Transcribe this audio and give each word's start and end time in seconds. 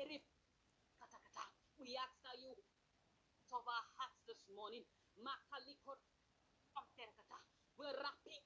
serif 0.00 0.24
katakata. 1.00 1.44
We 1.78 1.96
ask 2.00 2.16
that 2.24 2.40
you 2.40 2.52
of 3.52 3.64
our 3.68 3.84
hearts 3.98 4.20
this 4.28 4.42
morning. 4.56 4.84
Makalikot 5.20 6.00
Terkata. 6.96 7.38
We're 7.78 7.96
wrapping 8.00 8.44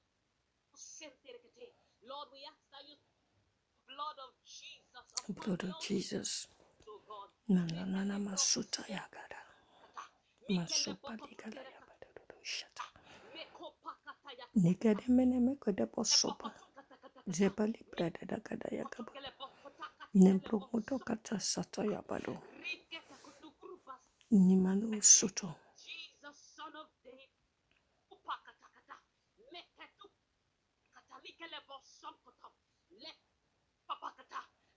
Lord, 2.07 2.27
we 2.33 2.39
ask 2.47 2.61
that 2.71 2.83
you 2.87 2.97
blood 3.87 4.17
of 4.27 4.33
Jesus. 4.45 5.07
Blood 5.45 5.63
of 5.65 5.75
Jesus. 5.81 6.47
Na 7.49 7.65
na 7.65 7.85
na 7.85 8.03
na 8.05 8.19
masuta 8.19 8.85
ya 8.89 9.03
gara. 9.11 9.39
Masupa 10.49 11.17
di 11.17 11.35
gara 11.35 11.61
ya 11.63 11.81
bada 11.87 12.07
dudu 12.15 12.39
shata. 12.43 12.83
Ya 13.35 14.45
Nikade 14.55 15.07
mene 15.09 15.39
meko 15.39 15.71
depo 15.71 16.03
sopa. 16.05 16.53
Zebali 17.27 17.85
brada 17.91 18.25
da 18.27 18.37
gada 18.39 18.69
ya 18.75 18.85
gaba. 18.85 19.13
nempro 20.15 20.57
moto 20.71 20.95
kata 20.99 21.39
sata 21.39 21.81
ya 21.85 22.01
balo. 22.09 22.35
Nimano 24.31 24.87
soto. 25.01 25.55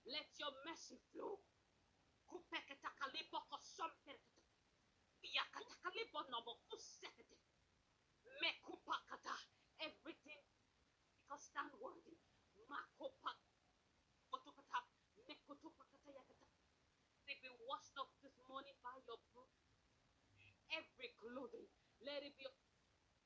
Let 0.09 0.29
your 0.39 0.53
mercy 0.65 0.97
flow. 1.11 1.37
Kupekata 2.27 2.89
kalibo 2.99 3.39
ko 3.49 3.57
somperkata. 3.61 4.41
Yakata 5.23 5.75
kalibo 5.83 6.19
Everything. 9.79 10.41
Because 11.21 11.43
stand 11.45 11.71
worthy. 11.81 12.17
Makopakata. 12.69 13.48
They 15.49 17.33
be 17.41 17.49
washed 17.65 17.97
off 17.97 18.13
this 18.21 18.37
morning 18.45 18.77
by 18.85 18.93
your 19.09 19.17
blood. 19.33 19.49
Every 20.69 21.09
clothing, 21.17 21.65
let 22.05 22.21
it 22.21 22.37
be 22.37 22.45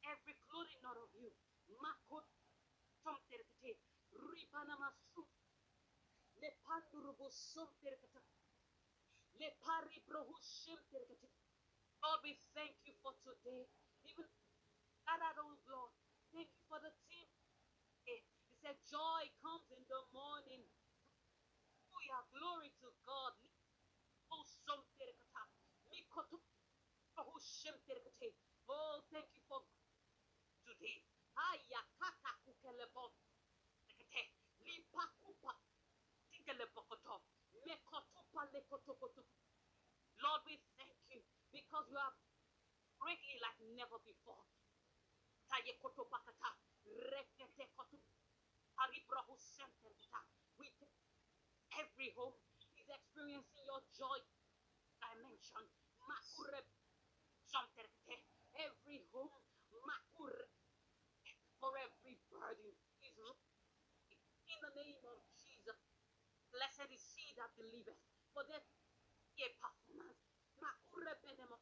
every 0.08 0.36
clothing 0.48 0.80
not 0.80 0.96
of 0.96 1.12
you. 1.20 1.36
Makot 1.84 2.24
somterkete. 3.04 3.76
Ribana 4.16 4.80
masu. 4.80 5.28
Le 6.40 6.50
pandurubu 6.64 7.28
somterkete. 7.28 8.24
Le 9.36 9.50
pari 9.60 10.00
brohu 10.08 10.36
somterkete. 10.40 11.28
Lord, 12.00 12.20
we 12.24 12.40
thank 12.56 12.80
you 12.88 12.96
for 13.04 13.12
today. 13.20 13.68
Even 14.08 14.32
that 15.08 15.36
old 15.44 15.60
Lord, 15.68 15.92
thank 16.32 16.48
you 16.48 16.64
for 16.72 16.80
the 16.80 16.92
team. 17.12 17.28
He 18.08 18.56
said, 18.64 18.80
Joy 18.88 19.28
comes 19.44 19.68
in 19.76 19.84
the 19.92 20.02
morning. 20.16 20.64
Hallelujah. 22.10 22.28
Glory 22.36 22.72
to 22.82 22.90
God. 23.08 23.34
Oh, 24.32 24.44
Oh. 24.46 25.16
Oh, 28.70 29.02
thank 29.12 29.28
you 29.36 29.42
for 29.48 29.62
today. 30.68 31.04
Lord, 40.24 40.42
we 40.48 40.60
thank 40.78 40.98
you 41.10 41.22
because 41.54 41.86
you 41.92 41.98
are 42.00 42.14
greatly 43.00 43.38
like 43.42 43.60
never 43.76 43.98
before. 44.06 44.44
Taye 45.50 45.74
kotopakata. 45.82 46.50
Rekete 46.86 47.66
kotu. 47.78 48.00
Aribrahu. 48.80 49.38
We 50.60 50.68
every 51.82 52.14
home 52.18 52.36
is 52.78 52.90
experiencing 52.90 53.64
your 53.66 53.82
joy 53.96 54.20
dimension. 55.02 55.64
Makure 56.06 56.62
somterkete. 57.50 58.18
Every 58.54 59.02
home, 59.14 59.34
makure 59.86 60.46
for 61.60 61.72
every 61.80 62.20
burden 62.30 62.76
is 63.02 63.18
in 64.52 64.60
the 64.62 64.74
name 64.76 65.02
of 65.08 65.20
Jesus. 65.40 65.80
Blessed 66.52 66.92
is 66.94 67.02
he 67.16 67.34
that 67.40 67.56
believeth, 67.58 67.98
for 68.34 68.44
be 68.46 69.44
a 69.44 69.50
performance. 69.58 70.22
Makure 70.62 71.14
benemo 71.24 71.58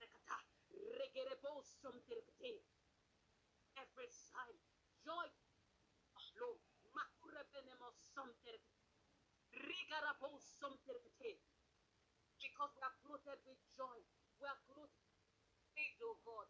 rekata. 0.00 0.38
Regerebo 0.72 1.60
somterkete. 1.62 2.64
Every 3.76 4.08
side, 4.08 4.60
joy, 5.04 5.28
flow. 6.16 6.56
Makure 6.96 7.42
benemo 7.52 7.92
somterkete. 8.00 8.75
Because 12.36 12.72
we 12.76 12.82
are 12.82 12.96
clothed 13.04 13.40
with 13.44 13.60
joy. 13.76 14.00
We 14.40 14.46
are 14.46 14.60
clothed 14.68 14.92
oh 16.06 16.18
God. 16.24 16.46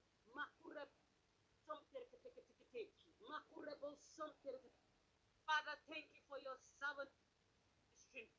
Father, 5.46 5.76
thank 5.88 6.10
you 6.14 6.22
for 6.28 6.38
your 6.42 6.58
servant. 6.78 7.10
Thank 8.12 8.30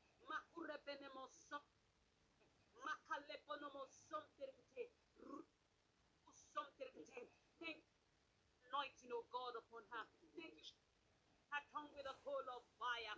anointing, 8.68 9.10
oh 9.10 9.26
God, 9.32 9.56
upon 9.58 9.84
her. 9.90 10.06
Thank 10.36 10.62
you. 10.62 10.78
Her 11.50 11.64
tongue 11.74 11.90
with 11.96 12.06
a 12.06 12.16
coal 12.22 12.46
of 12.54 12.64
fire. 12.78 13.18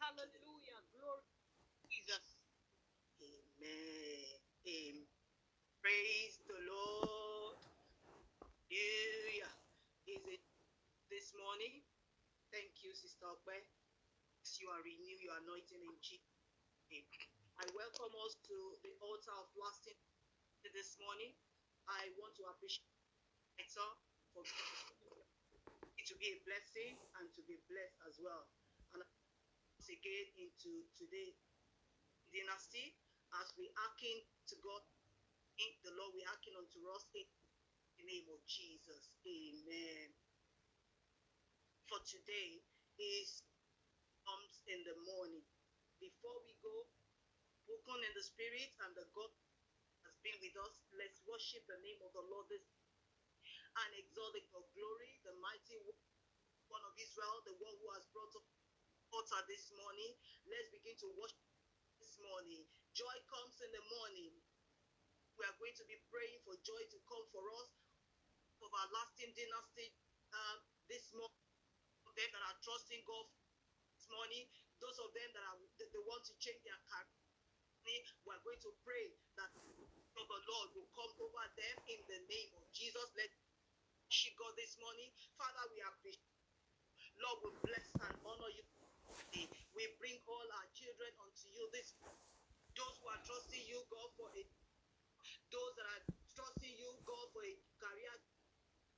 Hallelujah. 0.00 0.80
Glory. 0.96 1.24
Jesus. 1.90 2.38
Amen. 3.22 4.38
Amen. 4.66 5.06
Praise 5.82 6.36
the 6.48 6.58
Lord. 6.68 7.58
Hallelujah. 8.70 9.52
Is 10.08 10.22
it 10.26 10.42
this 11.10 11.32
morning? 11.36 11.82
Thank 12.52 12.82
you, 12.84 12.92
Sister 12.94 13.26
Okwe. 13.28 13.60
You 14.60 14.68
are 14.72 14.82
renew 14.84 15.18
your 15.22 15.36
anointing 15.44 15.82
in 15.82 15.96
Jesus' 16.02 16.24
name. 16.90 17.06
I 17.60 17.66
welcome 17.76 18.12
us 18.26 18.36
to 18.48 18.56
the 18.84 18.92
altar 19.04 19.34
of 19.36 19.48
lasting 19.56 19.98
this 20.74 20.96
morning. 21.02 21.32
I 21.88 22.10
want 22.20 22.36
to 22.40 22.44
appreciate 22.50 22.86
Hector 23.58 23.90
for 24.34 24.44
to 26.06 26.14
be 26.18 26.28
a 26.34 26.38
blessing 26.46 26.96
and 27.20 27.26
to 27.36 27.42
be 27.46 27.56
blessed 27.70 27.98
as 28.08 28.16
well. 28.22 28.46
Again 29.90 30.26
into 30.38 30.86
today 30.94 31.34
dynasty 32.30 32.94
as 33.42 33.50
we 33.58 33.66
hearken 33.74 34.22
to 34.46 34.54
God. 34.62 34.86
In 35.58 35.70
the 35.82 35.90
Lord, 35.98 36.14
we 36.14 36.22
hearken 36.30 36.54
unto 36.54 36.78
us 36.94 37.10
in 37.10 37.26
the 37.98 38.06
name 38.06 38.30
of 38.30 38.38
Jesus. 38.46 39.10
Amen. 39.26 40.14
For 41.90 41.98
today 42.06 42.62
is 43.02 43.42
comes 44.22 44.62
in 44.70 44.78
the 44.86 44.94
morning. 45.10 45.42
Before 45.98 46.38
we 46.46 46.54
go, 46.62 46.86
spoken 47.66 47.98
in 48.06 48.14
the 48.14 48.22
spirit 48.22 48.70
and 48.86 48.94
the 48.94 49.10
God 49.10 49.34
has 50.06 50.14
been 50.22 50.38
with 50.38 50.54
us. 50.54 50.86
Let's 50.94 51.18
worship 51.26 51.66
the 51.66 51.82
name 51.82 51.98
of 52.06 52.14
the 52.14 52.22
Lord 52.30 52.46
this 52.46 52.62
and 53.74 53.90
exalt 53.98 54.38
the 54.38 54.46
glory, 54.54 55.12
the 55.26 55.34
mighty 55.42 55.82
one 56.70 56.86
of 56.86 56.94
Israel, 56.94 57.42
the 57.42 57.58
one 57.58 57.74
who 57.82 57.90
has 57.98 58.06
brought 58.14 58.30
up 58.38 58.46
altar 59.14 59.42
this 59.50 59.70
morning. 59.74 60.12
Let's 60.46 60.70
begin 60.70 60.94
to 61.02 61.08
worship 61.18 61.42
this 61.98 62.14
morning. 62.22 62.62
Joy 62.94 63.16
comes 63.26 63.58
in 63.62 63.70
the 63.74 63.84
morning. 63.90 64.32
We 65.38 65.42
are 65.46 65.56
going 65.58 65.74
to 65.78 65.86
be 65.88 65.98
praying 66.10 66.40
for 66.46 66.54
joy 66.62 66.82
to 66.94 66.98
come 67.08 67.26
for 67.34 67.44
us 67.62 67.70
of 68.62 68.70
our 68.70 68.88
lasting 68.94 69.32
dynasty 69.34 69.88
um, 70.34 70.58
this 70.86 71.10
morning. 71.14 71.34
Them 72.18 72.30
that 72.34 72.44
are 72.52 72.58
trusting 72.60 73.00
God 73.06 73.26
this 73.94 74.06
morning, 74.10 74.44
those 74.82 74.98
of 75.00 75.10
them 75.14 75.30
that 75.32 75.46
are 75.54 75.58
that 75.80 75.88
they 75.94 76.02
want 76.04 76.26
to 76.26 76.34
change 76.42 76.60
their 76.66 76.76
career, 76.84 77.16
we 78.26 78.30
are 78.34 78.44
going 78.44 78.60
to 78.60 78.72
pray 78.84 79.14
that 79.38 79.50
the 79.54 80.40
Lord 80.50 80.68
will 80.76 80.90
come 80.92 81.12
over 81.22 81.46
them 81.56 81.76
in 81.88 82.00
the 82.10 82.20
name 82.28 82.50
of 82.58 82.66
Jesus. 82.74 83.08
Let 83.16 83.30
she 84.10 84.34
God 84.36 84.52
this 84.58 84.76
morning. 84.82 85.10
Father, 85.38 85.64
we 85.72 85.80
appreciate. 85.86 86.28
Lord, 87.20 87.38
we 87.46 87.50
bless 87.64 87.86
and 88.04 88.16
honor 88.26 88.50
you. 88.52 88.79
We 89.74 89.84
bring 89.98 90.18
all 90.28 90.46
our 90.60 90.68
children 90.76 91.10
unto 91.22 91.46
you. 91.50 91.64
This 91.72 91.94
those 92.76 92.96
who 93.02 93.06
are 93.10 93.22
trusting 93.26 93.64
you, 93.66 93.82
God, 93.90 94.10
for 94.14 94.30
it. 94.38 94.46
Those 95.50 95.74
that 95.76 95.88
are 95.90 96.04
trusting 96.36 96.74
you, 96.78 96.90
God, 97.02 97.26
for 97.34 97.42
a 97.42 97.54
career. 97.82 98.16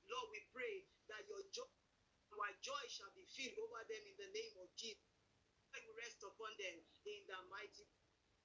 Lord, 0.05 0.29
we 0.29 0.41
pray 0.53 0.85
that 1.09 1.25
your 1.25 1.41
joy, 1.49 1.65
our 2.37 2.53
joy 2.61 2.83
shall 2.87 3.09
be 3.17 3.25
filled 3.25 3.57
over 3.65 3.81
them 3.89 4.03
in 4.05 4.15
the 4.19 4.29
name 4.29 4.55
of 4.61 4.69
Jesus. 4.77 5.01
And 5.73 5.81
rest 5.97 6.21
upon 6.21 6.53
them 6.61 6.77
in 7.09 7.21
the 7.25 7.39
mighty 7.49 7.89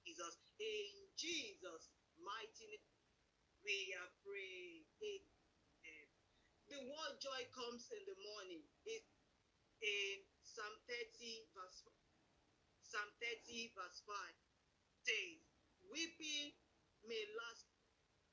Jesus. 0.01 0.41
In 0.57 1.13
Jesus' 1.13 1.93
mighty 2.17 2.65
name, 2.73 2.89
we 3.61 3.93
are 4.01 4.11
praying. 4.25 4.89
The 6.69 6.81
word 6.85 7.15
joy 7.17 7.41
comes 7.53 7.89
in 7.93 8.01
the 8.05 8.17
morning. 8.21 8.61
It 8.85 9.05
in 9.81 10.21
Psalm 10.49 10.81
30, 10.89 11.45
verse 11.53 11.85
Psalm 12.81 13.09
30, 13.21 13.69
verse 13.77 14.01
5 14.01 14.17
says, 15.05 15.45
Weeping 15.93 16.57
may 17.05 17.21
last 17.37 17.69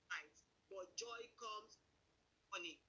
night, 0.08 0.36
but 0.72 0.88
joy 0.96 1.20
comes 1.36 1.76
morning. 2.48 2.80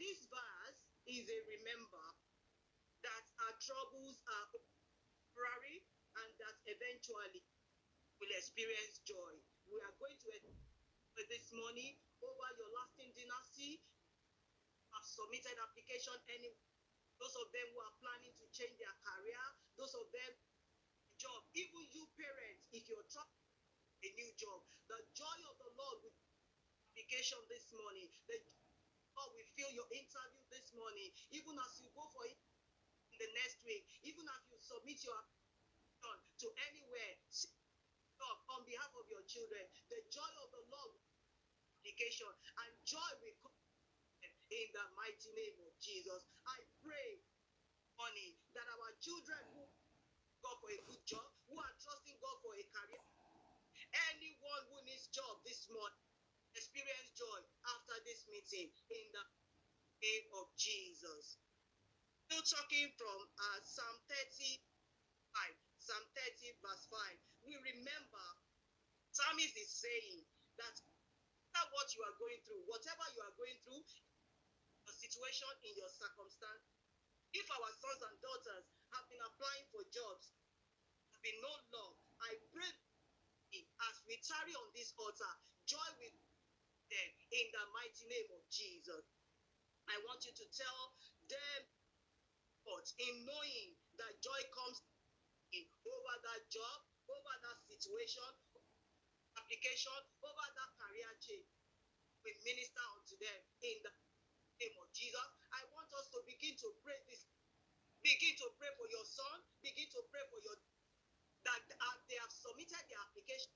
This 0.00 0.24
verse 0.32 0.80
is 1.04 1.28
a 1.28 1.40
remember 1.60 2.06
that 3.04 3.24
our 3.44 3.54
troubles 3.60 4.16
are 4.24 4.48
temporary 4.56 5.84
and 6.24 6.30
that 6.40 6.56
eventually 6.64 7.44
we'll 8.16 8.32
experience 8.40 9.04
joy. 9.04 9.36
We 9.68 9.84
are 9.84 9.92
going 10.00 10.16
to 10.16 10.28
this 11.28 11.52
morning 11.52 11.92
over 12.24 12.48
your 12.56 12.72
lasting 12.72 13.12
dynasty. 13.12 13.84
Have 14.96 15.04
submitted 15.04 15.60
application 15.60 16.16
any 16.32 16.56
those 17.22 17.38
of 17.38 17.46
them 17.54 17.68
who 17.70 17.78
are 17.78 17.96
planning 18.02 18.34
to 18.34 18.44
change 18.50 18.74
their 18.82 18.96
career, 19.06 19.42
those 19.78 19.94
of 19.94 20.10
them 20.10 20.32
job, 21.22 21.38
even 21.54 21.86
you 21.94 22.02
parents, 22.18 22.66
if 22.74 22.82
you're 22.90 23.06
trying 23.06 23.30
a 24.02 24.10
new 24.18 24.30
job, 24.34 24.58
the 24.90 24.98
joy 25.14 25.38
of 25.46 25.54
the 25.62 25.70
Lord 25.78 26.02
with 26.02 26.18
application 26.90 27.38
this 27.46 27.70
morning, 27.78 28.10
the 28.26 28.42
God 29.14 29.30
will 29.38 29.50
fill 29.54 29.70
your 29.70 29.86
interview 29.94 30.42
this 30.50 30.74
morning, 30.74 31.14
even 31.30 31.54
as 31.62 31.78
you 31.78 31.94
go 31.94 32.02
for 32.10 32.26
it 32.26 32.34
the 33.22 33.28
next 33.38 33.62
week, 33.62 33.86
even 34.02 34.26
as 34.26 34.42
you 34.50 34.58
submit 34.58 34.98
your 35.06 35.14
application 35.14 36.18
to 36.42 36.50
anywhere 36.66 37.14
on 38.50 38.66
behalf 38.66 38.90
of 38.98 39.06
your 39.06 39.22
children, 39.30 39.62
the 39.94 40.02
joy 40.10 40.32
of 40.42 40.48
the 40.50 40.64
Lord 40.74 40.98
application 41.86 42.30
and 42.66 42.70
joy 42.82 43.10
will 43.22 43.36
come 43.42 43.61
in 44.52 44.68
the 44.76 44.86
mighty 45.00 45.30
name 45.32 45.56
of 45.64 45.72
Jesus. 45.80 46.20
I 46.44 46.58
pray, 46.84 47.24
honey, 47.96 48.36
that 48.52 48.68
our 48.68 48.92
children 49.00 49.40
who 49.56 49.64
God 50.42 50.58
for 50.60 50.70
a 50.74 50.80
good 50.90 51.02
job, 51.06 51.24
who 51.48 51.56
are 51.56 51.74
trusting 51.78 52.18
God 52.18 52.36
for 52.42 52.52
a 52.58 52.64
career, 52.74 53.04
anyone 54.12 54.62
who 54.68 54.78
needs 54.84 55.08
job 55.14 55.38
this 55.46 55.70
month, 55.70 55.96
experience 56.58 57.14
joy 57.16 57.40
after 57.72 57.96
this 58.04 58.26
meeting 58.28 58.68
in 58.92 59.06
the 59.14 59.24
name 60.02 60.26
of 60.36 60.50
Jesus. 60.58 61.38
Still 62.28 62.44
talking 62.44 62.90
from 62.98 63.18
uh, 63.38 63.58
Psalm 63.62 63.96
35, 64.10 64.60
Psalm 65.78 66.04
30, 66.16 66.60
verse 66.60 66.84
5. 66.90 67.48
We 67.48 67.54
remember, 67.56 68.26
Psalmist 69.12 69.56
is 69.56 69.70
saying 69.70 70.24
that 70.60 70.74
what 71.72 71.88
you 71.96 72.02
are 72.04 72.16
going 72.20 72.40
through, 72.44 72.62
whatever 72.68 73.04
you 73.16 73.20
are 73.24 73.34
going 73.36 73.58
through, 73.64 73.82
a 74.88 74.92
situation 74.92 75.50
in 75.66 75.74
your 75.78 75.90
circumstance, 75.90 76.64
if 77.32 77.46
our 77.48 77.70
sons 77.80 78.00
and 78.08 78.16
daughters 78.20 78.64
have 78.92 79.06
been 79.08 79.22
applying 79.22 79.66
for 79.72 79.82
jobs, 79.88 80.34
there 81.22 81.32
been 81.32 81.40
no 81.40 81.54
love, 81.70 81.96
I 82.20 82.34
pray 82.50 82.72
as 83.52 83.96
we 84.08 84.16
tarry 84.24 84.54
on 84.56 84.68
this 84.72 84.96
altar, 84.96 85.34
joy 85.68 85.88
with 86.00 86.16
them 86.88 87.10
in 87.30 87.46
the 87.52 87.64
mighty 87.76 88.04
name 88.08 88.30
of 88.32 88.42
Jesus. 88.48 89.04
I 89.86 89.96
want 90.08 90.24
you 90.24 90.32
to 90.32 90.46
tell 90.50 90.80
them, 91.28 91.60
but 92.64 92.86
in 92.96 93.14
knowing 93.28 93.76
that 94.00 94.18
joy 94.24 94.40
comes 94.54 94.80
in 95.52 95.66
over 95.84 96.14
that 96.26 96.42
job, 96.48 96.78
over 97.10 97.34
that 97.44 97.58
situation, 97.68 98.30
application, 99.36 100.00
over 100.24 100.46
that 100.56 100.70
career 100.80 101.12
change, 101.20 101.50
we 102.24 102.32
minister 102.46 102.84
unto 102.96 103.14
them 103.18 103.40
in 103.66 103.76
the 103.82 103.92
name 104.62 104.78
of 104.78 104.86
Jesus. 104.94 105.26
I 105.50 105.66
want 105.74 105.90
us 105.98 106.06
to 106.14 106.22
begin 106.22 106.54
to 106.62 106.68
pray 106.86 106.98
this. 107.10 107.26
Begin 108.06 108.34
to 108.38 108.46
pray 108.58 108.70
for 108.78 108.86
your 108.94 109.02
son. 109.02 109.42
Begin 109.62 109.90
to 109.90 110.00
pray 110.14 110.22
for 110.30 110.38
your 110.38 110.54
that 111.42 111.66
uh, 111.66 111.96
they 112.06 112.18
have 112.22 112.30
submitted 112.30 112.82
their 112.86 113.02
application. 113.02 113.50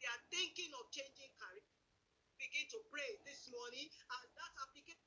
They 0.00 0.08
are 0.08 0.22
thinking 0.32 0.72
of 0.80 0.88
changing 0.88 1.32
career. 1.36 1.68
Begin 2.40 2.66
to 2.72 2.80
pray 2.88 3.20
this 3.28 3.52
morning 3.52 3.86
as 3.92 4.26
that 4.32 4.52
application 4.64 5.04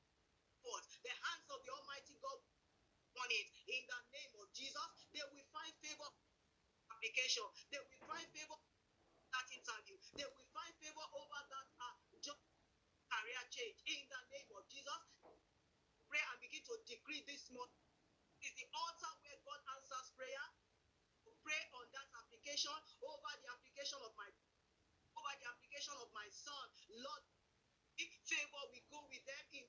forth. 0.62 0.86
The 1.02 1.10
hands 1.10 1.46
of 1.50 1.58
the 1.66 1.70
Almighty 1.74 2.16
God 2.22 2.40
on 3.18 3.28
it 3.32 3.48
in 3.66 3.82
the 3.90 4.00
name 4.14 4.32
of 4.38 4.46
Jesus. 4.54 4.88
They 5.10 5.24
will 5.34 5.48
find 5.50 5.72
favor 5.82 6.10
application. 6.94 7.46
They 7.74 7.80
will 7.82 8.02
find 8.06 8.26
favor 8.30 8.58
that 9.34 9.46
interview. 9.50 9.96
They 10.14 10.28
will 10.28 10.48
find 10.54 10.72
favor 10.78 11.06
over 11.18 11.40
that 11.50 11.68
uh, 11.82 11.94
job 12.22 12.38
career 13.10 13.42
change 13.50 13.78
in 13.88 14.00
the 14.06 14.20
name 14.30 14.50
of 14.54 14.62
Jesus. 14.70 15.00
Pray 16.08 16.22
and 16.22 16.38
begin 16.40 16.62
to 16.66 16.74
decree 16.86 17.22
this 17.26 17.50
month 17.50 17.72
is 18.42 18.52
the 18.54 18.66
altar 18.70 19.12
where 19.24 19.38
God 19.42 19.60
answers 19.78 20.14
prayer. 20.14 20.46
Pray 21.46 21.62
on 21.78 21.86
that 21.94 22.08
application 22.26 22.74
over 22.74 23.32
the 23.38 23.48
application 23.54 24.02
of 24.02 24.10
my 24.18 24.26
over 25.14 25.34
the 25.38 25.46
application 25.46 25.94
of 26.02 26.10
my 26.10 26.26
son. 26.30 26.66
Lord, 26.90 27.22
if 28.02 28.10
favor 28.26 28.64
we 28.74 28.82
go 28.90 28.98
with 29.06 29.22
them 29.22 29.44
in 29.54 29.66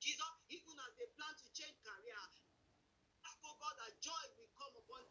Jesus, 0.00 0.32
even 0.48 0.76
as 0.88 0.92
they 0.96 1.08
plan 1.16 1.34
to 1.36 1.46
change 1.52 1.76
career. 1.84 2.24
Ask 3.26 3.36
for 3.42 3.54
God 3.60 3.74
that 3.80 3.92
joy 4.00 4.24
will 4.38 4.50
come 4.56 4.74
upon 4.78 5.02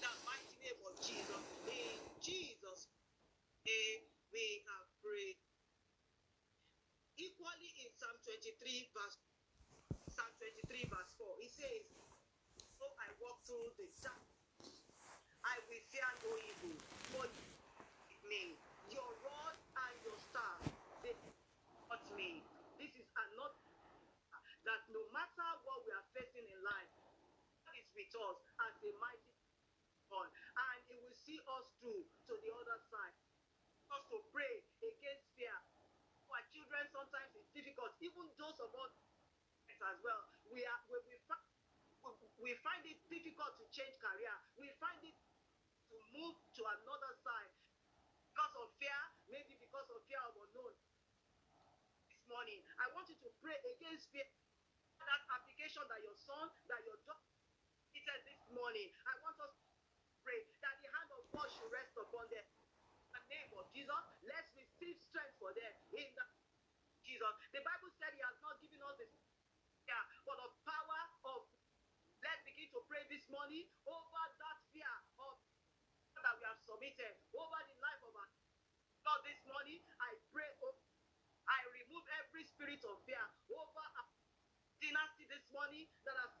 the 0.00 0.12
mighty 0.24 0.56
name 0.64 0.80
of 0.86 0.94
Jesus. 1.02 1.42
In 1.68 1.98
Jesus' 2.22 2.88
name 3.66 4.02
we 4.32 4.64
have 4.64 4.86
prayed 5.04 5.38
equally 7.18 7.70
in 7.84 7.90
Psalm 7.98 8.16
23, 8.24 8.96
verse 8.96 9.16
Psalm 10.12 10.28
23, 10.36 10.92
verse 10.92 11.12
4, 11.16 11.24
it 11.40 11.48
says, 11.48 11.88
So 12.76 12.84
I 13.00 13.08
walk 13.24 13.40
through 13.48 13.72
the 13.80 13.88
dark, 14.04 14.20
I 15.40 15.56
will 15.64 15.84
fear 15.88 16.04
no 16.20 16.36
evil, 16.36 16.76
for 17.16 17.24
me, 18.28 18.52
your 18.92 19.08
rod 19.24 19.56
and 19.56 19.94
your 20.04 20.20
staff, 20.20 20.60
they 21.00 21.16
comfort 21.16 22.04
me. 22.12 22.44
This 22.76 22.92
is 22.92 23.08
another 23.16 23.56
that 24.68 24.84
no 24.92 25.00
matter 25.16 25.48
what 25.64 25.80
we 25.88 25.96
are 25.96 26.04
facing 26.12 26.44
in 26.44 26.60
life, 26.60 26.92
God 27.64 27.72
is 27.80 27.88
with 27.96 28.12
us 28.12 28.38
as 28.68 28.74
a 28.84 28.92
mighty 29.00 29.32
God, 30.12 30.28
and 30.28 30.78
He 30.92 31.00
will 31.00 31.16
see 31.16 31.40
us 31.40 31.72
through 31.80 32.04
to 32.28 32.32
the 32.36 32.52
other 32.52 32.78
side. 32.92 33.16
Us 33.96 34.04
to 34.12 34.20
pray 34.28 34.60
against 34.84 35.32
fear 35.40 35.56
our 36.32 36.44
children 36.48 36.80
sometimes 36.88 37.28
it's 37.36 37.52
difficult. 37.52 37.92
Even 38.00 38.24
us 38.40 38.51
as 39.90 39.98
well, 40.02 40.22
we 40.50 40.62
are 40.62 40.80
we, 40.90 40.96
we, 41.10 41.16
find, 41.26 41.44
we 42.38 42.52
find 42.62 42.82
it 42.86 42.98
difficult 43.10 43.58
to 43.58 43.64
change 43.74 43.98
career. 43.98 44.34
We 44.58 44.70
find 44.78 45.00
it 45.02 45.18
to 45.90 45.96
move 46.14 46.36
to 46.58 46.62
another 46.62 47.12
side 47.22 47.52
because 48.30 48.54
of 48.62 48.72
fear, 48.78 49.00
maybe 49.28 49.58
because 49.58 49.88
of 49.90 49.98
fear 50.06 50.22
of 50.22 50.34
unknown. 50.38 50.74
This 52.08 52.22
morning, 52.30 52.62
I 52.78 52.86
want 52.94 53.10
you 53.10 53.18
to 53.26 53.30
pray 53.42 53.58
against 53.76 54.08
fear. 54.14 54.26
That 55.02 55.22
application 55.34 55.82
that 55.90 56.00
your 56.06 56.14
son, 56.14 56.46
that 56.70 56.80
your 56.86 56.96
daughter 57.02 57.32
did 57.92 58.06
this 58.24 58.42
morning. 58.54 58.88
I 59.04 59.14
want 59.20 59.36
us 59.42 59.52
to 59.58 59.66
pray 60.22 60.40
that 60.62 60.76
the 60.78 60.88
hand 60.94 61.10
of 61.12 61.22
God 61.34 61.48
should 61.50 61.70
rest 61.74 61.92
upon 61.98 62.30
them 62.30 62.46
The 63.12 63.22
name 63.28 63.50
of 63.58 63.66
Jesus. 63.74 64.04
Let's 64.24 64.50
receive 64.56 64.96
strength 65.02 65.36
for 65.42 65.50
them 65.52 65.72
in 65.92 66.06
the 66.06 66.24
Jesus. 67.02 67.34
The 67.52 67.60
Bible 67.66 67.90
said 67.98 68.14
He 68.14 68.22
has 68.22 68.38
not 68.40 68.62
given 68.62 68.80
us 68.80 68.96
this 68.96 69.10
fear, 69.86 70.02
but 70.26 70.36
the 70.38 70.50
power 70.66 71.02
of. 71.36 71.40
Let's 72.22 72.42
begin 72.46 72.70
to 72.70 72.80
pray 72.86 73.02
this 73.10 73.26
morning 73.30 73.66
over 73.82 74.24
that 74.38 74.58
fear 74.70 74.94
of 75.18 75.36
that 76.22 76.34
we 76.38 76.44
have 76.46 76.60
submitted 76.62 77.14
over 77.34 77.60
the 77.66 77.76
life 77.82 78.02
of 78.06 78.14
our 78.14 78.30
God. 79.02 79.20
This 79.26 79.42
morning, 79.42 79.82
I 79.98 80.14
pray. 80.30 80.46
Oh, 80.62 80.78
I 81.50 81.60
remove 81.82 82.06
every 82.22 82.46
spirit 82.46 82.78
of 82.86 83.02
fear 83.02 83.26
over 83.50 83.84
our 83.98 84.08
dynasty 84.78 85.26
this 85.26 85.46
morning 85.50 85.90
that 86.06 86.14
has 86.14 86.32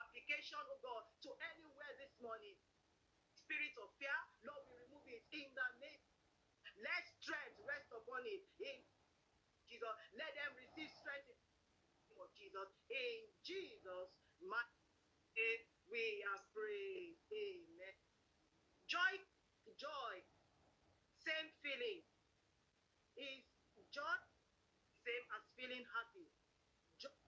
application, 0.00 0.60
oh 0.64 0.80
God, 0.80 1.04
to 1.28 1.30
anywhere 1.52 1.92
this 2.00 2.16
morning. 2.20 2.56
Spirit 3.36 3.76
of 3.76 3.92
fear, 4.00 4.16
Lord, 4.48 4.64
we 4.72 4.80
remove 4.88 5.04
it 5.12 5.24
in 5.36 5.48
the 5.52 5.68
name. 5.84 6.02
Let 6.80 7.04
strength 7.20 7.60
rest 7.68 7.92
upon 7.92 8.24
it 8.24 8.48
in 8.58 8.80
Jesus. 9.68 9.96
Let 10.16 10.32
them 10.34 10.56
receive 10.56 10.90
strength 10.90 11.28
Jesus. 12.54 12.70
In 12.86 13.18
Jesus' 13.42 14.14
name, 14.46 15.62
we 15.90 16.22
are 16.30 16.42
prayed. 16.54 17.18
Amen. 17.34 17.96
Joy, 18.86 19.14
joy, 19.74 20.14
same 21.18 21.50
feeling. 21.66 22.06
Is 23.18 23.42
joy 23.90 24.18
same 25.02 25.26
as 25.34 25.42
feeling 25.58 25.82
happy? 25.98 26.30
Joy, 27.02 27.18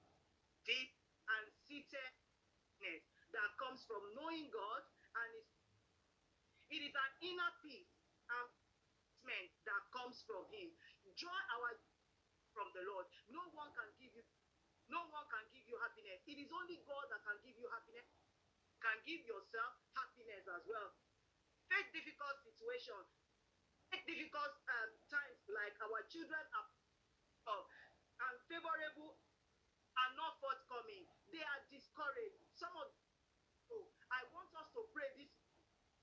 deep 0.62 0.94
and 1.26 1.44
seatedness 1.66 3.02
that 3.34 3.50
comes 3.58 3.82
from 3.90 4.02
knowing 4.14 4.46
God 4.54 4.82
and 5.26 5.32
it 6.70 6.86
is 6.86 6.94
an 6.94 7.12
inner 7.26 7.52
peace 7.66 7.90
and 8.30 8.46
that 9.66 9.82
comes 9.90 10.22
from 10.22 10.46
Him. 10.54 10.70
Joy 11.18 11.40
our 11.58 11.74
from 12.54 12.70
the 12.78 12.86
Lord. 12.86 13.10
No 13.26 13.42
one 13.58 13.74
can 13.74 13.90
give 13.98 14.05
no 14.92 15.02
one 15.10 15.26
can 15.30 15.44
give 15.50 15.66
you 15.66 15.76
happiness. 15.82 16.22
It 16.26 16.38
is 16.38 16.50
only 16.54 16.78
God 16.86 17.06
that 17.10 17.22
can 17.26 17.38
give 17.42 17.58
you 17.58 17.66
happiness. 17.70 18.06
Can 18.82 18.98
give 19.08 19.24
yourself 19.26 19.72
happiness 19.96 20.44
as 20.46 20.62
well. 20.68 20.94
Face 21.66 21.90
difficult 21.90 22.36
situations, 22.46 23.08
face 23.90 24.04
difficult 24.06 24.52
um, 24.70 24.90
times 25.10 25.40
like 25.50 25.74
our 25.82 26.06
children 26.06 26.44
are 26.54 26.68
unfavorable 28.56 29.18
are 29.96 30.12
not 30.18 30.36
forthcoming. 30.42 31.06
They 31.32 31.42
are 31.42 31.62
discouraged. 31.72 32.42
Some 32.54 32.72
of 32.76 32.88
oh, 33.72 33.86
I 34.12 34.22
want 34.34 34.52
us 34.56 34.68
to 34.76 34.82
pray 34.92 35.08
this. 35.16 35.32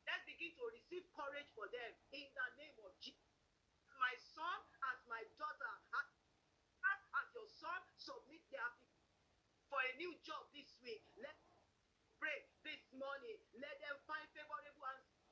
Let's 0.04 0.25
begin 0.28 0.52
to 0.60 0.66
receive 0.75 1.08
courage 1.16 1.48
for 1.56 1.72
them 1.72 1.92
in 2.12 2.28
the 2.28 2.48
name 2.60 2.75
of 2.84 2.92
Jesus. 3.00 3.24
My 3.96 4.13
son, 4.20 4.60
as 4.92 5.00
my 5.08 5.24
daughter, 5.40 5.74
as, 5.96 6.08
as 6.92 7.28
your 7.32 7.48
son, 7.48 7.80
submit 8.03 8.43
their 8.51 8.67
for 9.72 9.79
a 9.79 9.91
new 9.95 10.12
job 10.27 10.43
this 10.51 10.75
week. 10.83 11.07
Let 11.24 11.39
pray 12.19 12.36
this 12.67 12.83
morning. 12.91 13.39
Let 13.55 13.79
them 13.79 13.95
find 14.03 14.27
favorable 14.36 14.83
answers 14.91 15.24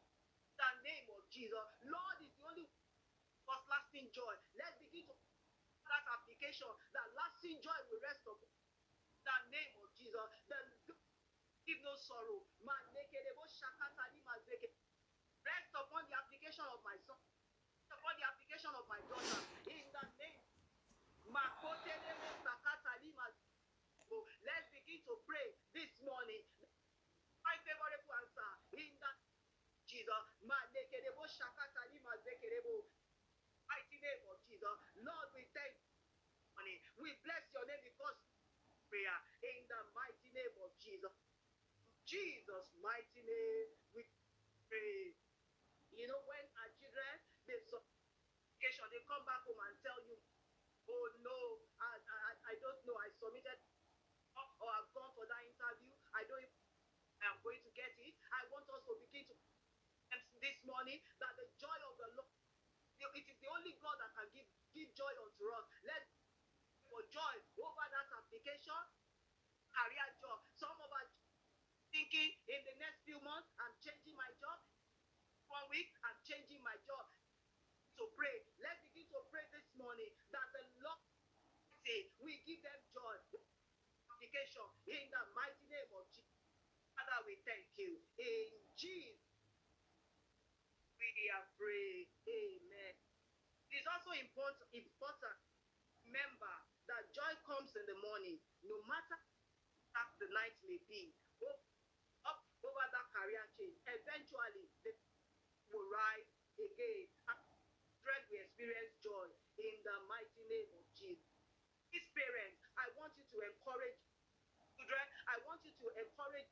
the 0.55 0.71
name 0.87 1.07
of 1.11 1.27
Jesus. 1.27 1.67
Lord 1.83 2.17
is 2.23 2.31
the 2.39 2.47
only 2.47 2.65
first 3.43 3.65
lasting 3.67 4.07
joy. 4.15 4.35
Let's 4.55 4.79
begin 4.87 5.03
to 5.03 5.15
that 5.91 6.07
application 6.15 6.71
that 6.95 7.07
lasting 7.19 7.59
joy 7.59 7.79
will 7.91 7.99
rest 7.99 8.23
upon 8.23 8.47
the 9.27 9.37
name 9.51 9.73
of 9.83 9.91
Jesus. 9.99 10.31
The 10.47 10.59
give 11.67 11.83
no 11.83 11.91
sorrow. 11.99 12.47
Rest 15.41 15.73
upon 15.75 16.01
the 16.07 16.15
application 16.15 16.65
of 16.71 16.79
my 16.85 16.95
son, 17.03 17.19
upon 17.91 18.13
the 18.15 18.25
application 18.25 18.71
of 18.71 18.85
my 18.87 19.01
daughter. 19.09 19.41
In 19.67 19.83
the 19.91 20.05
name. 20.21 20.50
Let's 24.43 24.67
begin 24.75 24.99
to 25.07 25.15
pray 25.23 25.55
this 25.71 25.87
morning. 26.03 26.43
My 27.39 27.55
favorable 27.63 28.15
answer 28.19 28.51
in 28.75 28.91
the 28.99 29.11
Jesus. 29.87 30.25
Mighty 30.43 30.83
name 34.03 34.27
of 34.27 34.43
Jesus. 34.43 34.75
Lord, 34.99 35.27
we 35.31 35.47
thank 35.55 35.71
you. 35.79 35.87
We 36.99 37.15
bless 37.23 37.47
your 37.55 37.63
name 37.63 37.79
because 37.87 38.19
prayer 38.91 39.15
in 39.47 39.63
the 39.71 39.79
mighty 39.95 40.29
name 40.35 40.55
of 40.59 40.75
Jesus. 40.83 41.15
Jesus' 42.03 42.75
mighty 42.83 43.23
name, 43.23 43.71
we 43.95 44.03
pray. 44.67 45.15
You 45.95 46.11
know, 46.11 46.19
when 46.27 46.43
our 46.59 46.71
children 46.75 47.15
they 47.47 47.55
they 47.63 49.01
come 49.07 49.23
back 49.23 49.41
home 49.47 49.59
and 49.63 49.75
tell 49.79 49.97
you, 50.05 50.19
"Oh 50.91 51.07
no, 51.23 51.39
I, 51.79 51.95
I, 51.95 52.31
I 52.51 52.53
don't 52.59 52.81
know. 52.83 52.97
I 52.99 53.07
submitted 53.15 53.59
or 54.61 54.69
I've 54.75 54.91
gone 54.93 55.11
for 55.15 55.25
that 55.27 55.43
interview. 55.47 55.93
I 56.13 56.23
don't. 56.27 56.51
I 57.21 57.25
am 57.31 57.39
going 57.45 57.61
to 57.63 57.71
get 57.77 57.93
it. 58.01 58.15
I 58.33 58.41
want 58.51 58.65
us 58.69 58.83
to 58.89 58.93
begin 58.97 59.25
to 59.29 59.35
this 60.41 60.57
morning 60.65 60.97
that 61.21 61.33
the 61.37 61.47
joy 61.61 61.77
of 61.85 61.95
the 61.97 62.09
Lord. 62.17 62.33
It 63.01 63.25
is 63.29 63.37
the 63.41 63.49
only 63.53 63.73
God 63.81 63.97
that 64.01 64.13
can 64.13 64.29
give 64.33 64.49
give 64.73 64.89
joy 64.93 65.13
unto 65.21 65.45
us. 65.57 65.67
Let's 65.85 66.09
for 66.89 67.01
joy 67.09 67.35
over 67.61 67.85
that 67.93 68.07
application, 68.19 68.83
career 69.73 70.09
job. 70.21 70.39
Some 70.57 70.77
of 70.81 70.89
us 70.91 71.09
thinking 71.93 72.31
in 72.49 72.61
the 72.65 72.75
next 72.81 73.03
few 73.05 73.19
months, 73.21 73.49
I'm 73.61 73.73
changing 73.81 74.17
my 74.17 74.29
job. 74.41 74.59
One 75.49 75.67
week, 75.71 75.91
I'm 76.05 76.19
changing 76.25 76.61
my 76.63 76.77
job. 76.87 77.05
So 77.97 78.09
pray. 78.17 78.33
Let's 78.61 78.81
begin 78.91 79.07
to 79.13 79.21
pray 79.29 79.45
this 79.51 79.67
morning 79.77 80.09
that 80.33 80.47
the 80.55 80.63
Lord 80.81 81.01
say 81.91 82.07
we 82.23 82.39
give 82.47 82.63
them 82.63 82.79
joy. 82.95 83.15
Application 84.07 84.63
in 84.87 85.03
the 85.11 85.23
mighty 85.35 85.67
name 85.67 85.91
of 85.91 86.07
Jesus. 86.15 86.39
Father, 86.95 87.19
we 87.27 87.35
thank 87.43 87.67
you. 87.75 87.99
In 88.15 88.47
Jesus, 88.79 89.19
we 90.95 91.27
are 91.35 91.47
praying. 91.59 92.07
Amen. 92.23 92.95
It 93.71 93.83
is 93.83 93.87
also 93.91 94.15
important, 94.15 94.67
important 94.71 95.39
remember 96.07 96.55
that 96.87 97.11
joy 97.11 97.33
comes 97.47 97.71
in 97.75 97.85
the 97.87 97.97
morning, 98.03 98.39
no 98.67 98.77
matter 98.87 99.19
how 99.95 100.07
the 100.19 100.31
night 100.31 100.55
may 100.63 100.79
be. 100.87 101.11
Up 102.23 102.39
over 102.63 102.85
that 102.87 103.07
career 103.15 103.43
change, 103.59 103.79
eventually 103.83 104.67
they 104.87 104.95
will 105.71 105.87
rise 105.91 106.31
again. 106.55 107.07
And 107.27 107.39
will 108.05 108.39
experience 108.43 108.93
joy 109.03 109.27
in 109.59 109.75
the 109.83 109.95
mighty 110.07 110.43
name 110.47 110.71
of 110.75 110.85
Jesus. 110.95 111.30
Parents, 112.11 112.59
I 112.75 112.91
want 112.99 113.15
you 113.15 113.23
to 113.23 113.37
encourage 113.47 113.99
children. 114.75 115.05
I 115.31 115.39
want 115.47 115.63
you 115.63 115.71
to 115.71 115.87
encourage 115.95 116.51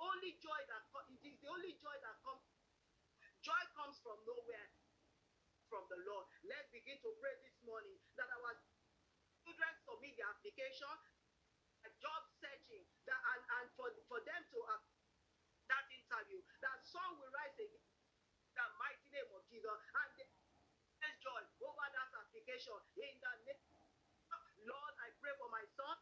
only 0.00 0.34
joy 0.40 0.60
that 0.72 0.82
it 1.12 1.22
is 1.22 1.36
the 1.40 1.48
only 1.48 1.76
joy 1.78 1.96
that 2.02 2.16
comes. 2.24 2.42
Joy 3.44 3.62
comes 3.76 4.00
from 4.00 4.16
nowhere 4.24 4.68
from 5.68 5.84
the 5.88 6.00
Lord. 6.08 6.26
Let's 6.44 6.68
begin 6.72 7.00
to 7.00 7.10
pray 7.20 7.34
this 7.44 7.56
morning 7.64 7.96
that 8.16 8.28
our 8.28 8.54
children 9.44 9.72
submit 9.84 10.16
their 10.16 10.30
application, 10.30 10.94
job 12.02 12.22
searching, 12.42 12.82
that 13.06 13.20
and, 13.34 13.42
and 13.62 13.66
for, 13.78 13.88
for 14.10 14.18
them 14.26 14.42
to 14.52 14.58
uh, 14.68 14.78
that 15.70 15.86
interview, 15.94 16.42
that 16.60 16.78
some 16.82 17.16
will 17.16 17.30
rise 17.30 17.56
again, 17.56 17.86
the 18.58 18.66
mighty 18.76 19.08
name 19.14 19.30
of 19.32 19.42
Jesus, 19.48 19.78
and 19.96 20.10
they 20.18 21.12
joy 21.22 21.42
over 21.62 21.86
that 21.94 22.10
application 22.20 22.78
in 22.98 23.14
the 23.22 23.32
name. 23.46 23.62
Lord, 24.62 24.94
I 25.02 25.10
pray 25.18 25.34
for 25.42 25.50
my 25.50 25.64
son, 25.82 25.98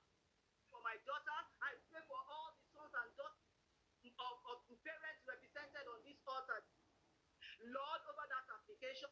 for 0.69 0.81
my 0.85 0.97
daughter, 1.09 1.41
I 1.65 1.73
pray 1.89 2.05
for 2.05 2.21
all 2.21 2.53
the 2.53 2.65
sons 2.69 2.93
and 2.93 3.11
daughters 3.17 3.49
of, 4.21 4.37
of 4.53 4.59
parents 4.85 5.25
represented 5.25 5.85
on 5.89 6.05
this 6.05 6.21
altar. 6.29 6.61
Lord, 7.73 8.01
over 8.05 8.27
that 8.29 8.47
application, 8.61 9.09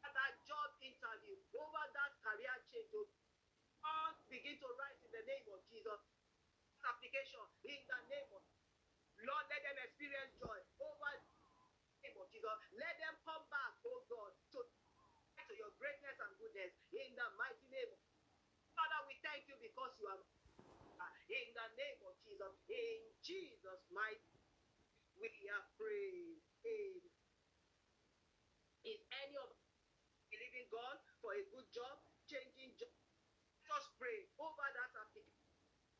that 0.00 0.32
job 0.48 0.68
interview, 0.80 1.36
over 1.52 1.84
that 1.92 2.12
career 2.24 2.56
change, 2.72 2.88
oh, 2.96 3.08
all 3.84 4.12
begin 4.32 4.56
to 4.60 4.68
rise 4.80 5.00
in 5.04 5.12
the 5.12 5.24
name 5.28 5.46
of 5.52 5.60
Jesus. 5.68 6.00
Application 6.80 7.44
in 7.68 7.80
the 7.84 8.00
name 8.08 8.28
of 8.32 8.40
Lord, 9.20 9.44
let 9.52 9.60
them 9.60 9.76
experience 9.84 10.32
joy 10.40 10.56
over 10.80 11.12
the 11.12 12.08
name 12.08 12.16
of 12.16 12.24
Jesus. 12.32 12.56
Let 12.72 12.96
them 13.04 13.20
come 13.20 13.44
back, 13.52 13.76
oh 13.84 14.00
God, 14.08 14.32
to, 14.56 14.60
to 14.64 15.52
your 15.60 15.72
greatness 15.76 16.16
and 16.24 16.32
goodness 16.40 16.72
in 16.88 17.12
the 17.12 17.28
mighty 17.36 17.68
name. 17.68 17.92
of 17.92 18.09
Father, 18.80 19.04
we 19.12 19.20
thank 19.20 19.44
you 19.44 19.60
because 19.60 19.92
you 20.00 20.08
are 20.08 20.24
in 21.28 21.46
the 21.52 21.68
name 21.76 22.00
of 22.00 22.16
Jesus. 22.24 22.48
In 22.64 23.12
Jesus' 23.20 23.84
mighty 23.92 24.40
we 25.20 25.28
are 25.52 25.68
praying. 25.76 26.40
Amen. 26.64 27.12
Is 28.88 29.04
any 29.20 29.36
of 29.36 29.52
believing 30.32 30.64
God 30.72 30.96
for 31.20 31.36
a 31.36 31.44
good 31.52 31.68
job, 31.76 32.00
changing 32.24 32.72
job? 32.80 32.88
Just 33.68 33.92
pray 34.00 34.32
over 34.40 34.66
that 34.72 34.96
application. 34.96 35.44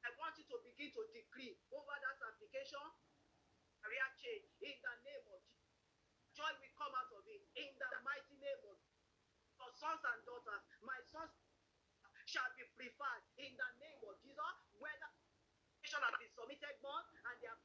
I 0.01 0.17
want 0.17 0.41
you 0.41 0.49
to 0.49 0.57
begin 0.65 0.89
to 0.97 1.05
decree 1.13 1.61
over 1.77 1.97
that 2.01 2.17
application, 2.33 2.81
career 3.85 4.09
change 4.17 4.49
in 4.65 4.73
the 4.81 4.95
name 5.05 5.27
of 5.29 5.45
Jesus. 5.45 5.69
Joy 6.33 6.49
will 6.49 6.77
come 6.81 6.97
out 6.97 7.13
of 7.13 7.29
it 7.29 7.45
in 7.61 7.77
the 7.77 7.89
mighty 8.01 8.41
name 8.41 8.63
of 8.73 8.81
your 9.61 9.69
sons 9.77 10.01
and 10.01 10.25
daughters. 10.25 10.65
My 10.81 10.97
sons 11.13 11.37
shall 12.31 12.47
be 12.55 12.63
preferred 12.79 13.27
in 13.43 13.51
the 13.59 13.71
name 13.83 13.99
of 14.07 14.15
Jesus. 14.23 14.55
Whether 14.79 15.11
application 15.83 15.99
has 16.07 16.15
been 16.15 16.31
submitted 16.31 16.75
more 16.79 17.03
and 17.27 17.35
they 17.43 17.51
have 17.51 17.59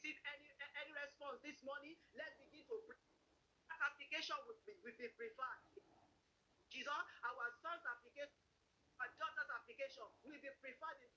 received 0.00 0.20
any 0.32 0.48
any 0.80 0.92
response 0.96 1.36
this 1.44 1.60
morning, 1.60 1.92
let's 2.16 2.40
begin 2.40 2.64
to 2.72 2.76
pray. 2.88 2.96
That 3.68 3.92
application 3.92 4.40
will 4.48 4.56
be, 4.64 4.72
will 4.80 4.96
be 4.96 5.12
preferred. 5.12 5.60
Jesus, 6.72 7.04
our 7.28 7.46
son's 7.60 7.84
application, 7.84 8.32
our 8.96 9.12
daughter's 9.20 9.52
application 9.52 10.08
will 10.24 10.40
be 10.40 10.52
preferred 10.64 10.98
in 11.04 11.12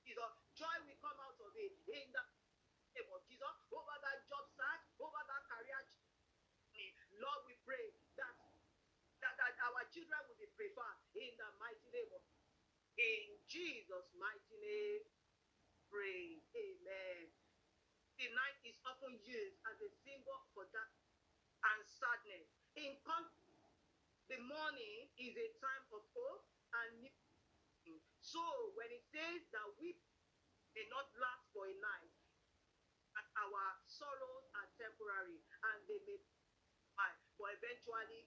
Jesus. 0.00 0.32
Joy 0.56 0.76
will 0.88 1.00
come 1.04 1.20
out 1.20 1.36
of 1.36 1.52
it 1.60 1.76
in 1.92 2.08
the 2.08 2.24
name 2.96 3.10
of 3.12 3.20
Jesus 3.28 3.54
over 3.68 3.96
that 4.00 4.24
job 4.24 4.48
search, 4.56 4.84
over 4.96 5.20
that 5.28 5.42
career. 5.44 5.82
Lord, 7.20 7.44
we 7.44 7.54
pray 7.68 7.92
that, 8.16 8.47
that, 9.20 9.34
that 9.38 9.54
our 9.62 9.82
children 9.90 10.20
will 10.28 10.38
be 10.38 10.48
preferred 10.54 10.98
in 11.14 11.32
the 11.36 11.48
mighty 11.58 11.88
name 11.90 12.10
of 12.14 12.22
in 12.98 13.38
Jesus' 13.46 14.10
mighty 14.18 14.56
name. 14.58 15.06
Pray. 15.86 16.42
Amen. 16.52 17.30
The 18.18 18.26
night 18.34 18.58
is 18.66 18.74
often 18.82 19.14
used 19.22 19.62
as 19.70 19.78
a 19.78 19.90
symbol 20.02 20.42
for 20.50 20.66
that 20.74 20.90
and 21.62 21.80
sadness. 21.86 22.50
In 22.74 22.98
con- 23.06 23.30
the 24.26 24.42
morning 24.42 25.08
is 25.16 25.34
a 25.38 25.48
time 25.62 25.86
of 25.94 26.02
hope 26.10 26.44
and 26.74 27.06
new. 27.06 27.14
So 28.18 28.42
when 28.74 28.90
it 28.90 29.06
says 29.14 29.46
that 29.54 29.68
we 29.78 29.94
may 30.74 30.86
not 30.90 31.06
last 31.16 31.46
for 31.54 31.70
a 31.70 31.74
night, 31.78 32.12
our 33.38 33.66
sorrows 33.86 34.46
are 34.58 34.68
temporary 34.78 35.38
and 35.38 35.78
they 35.86 36.02
may 36.06 36.18
die, 36.98 37.16
but 37.38 37.54
eventually 37.54 38.26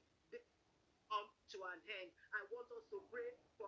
to 1.51 1.60
an 1.67 1.84
end. 2.00 2.12
I 2.31 2.48
want 2.48 2.72
us 2.72 2.88
to 2.96 3.03
pray 3.12 3.27
for 3.60 3.67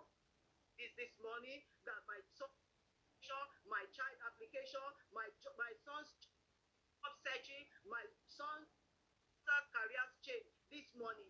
this 0.80 0.88
this 0.96 1.12
morning 1.20 1.60
that 1.84 2.00
my 2.08 2.16
son, 2.32 2.48
my 3.68 3.84
child 3.92 4.16
application, 4.24 4.88
my 5.12 5.28
my 5.60 5.72
son's 5.84 6.16
job 6.16 7.14
searching, 7.20 7.68
my 7.84 8.00
son's 8.24 8.72
career 9.44 10.06
change 10.24 10.48
this 10.72 10.88
morning. 10.96 11.28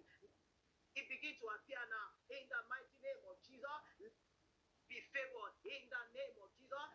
It 0.94 1.10
begin 1.10 1.34
to 1.42 1.46
appear 1.58 1.82
now 1.90 2.14
in 2.30 2.46
the 2.46 2.60
mighty 2.70 2.98
name 3.02 3.22
of 3.26 3.34
Jesus. 3.42 3.82
Be 4.86 5.02
favored 5.10 5.58
in 5.66 5.82
the 5.90 6.02
name 6.14 6.38
of 6.38 6.54
Jesus. 6.54 6.90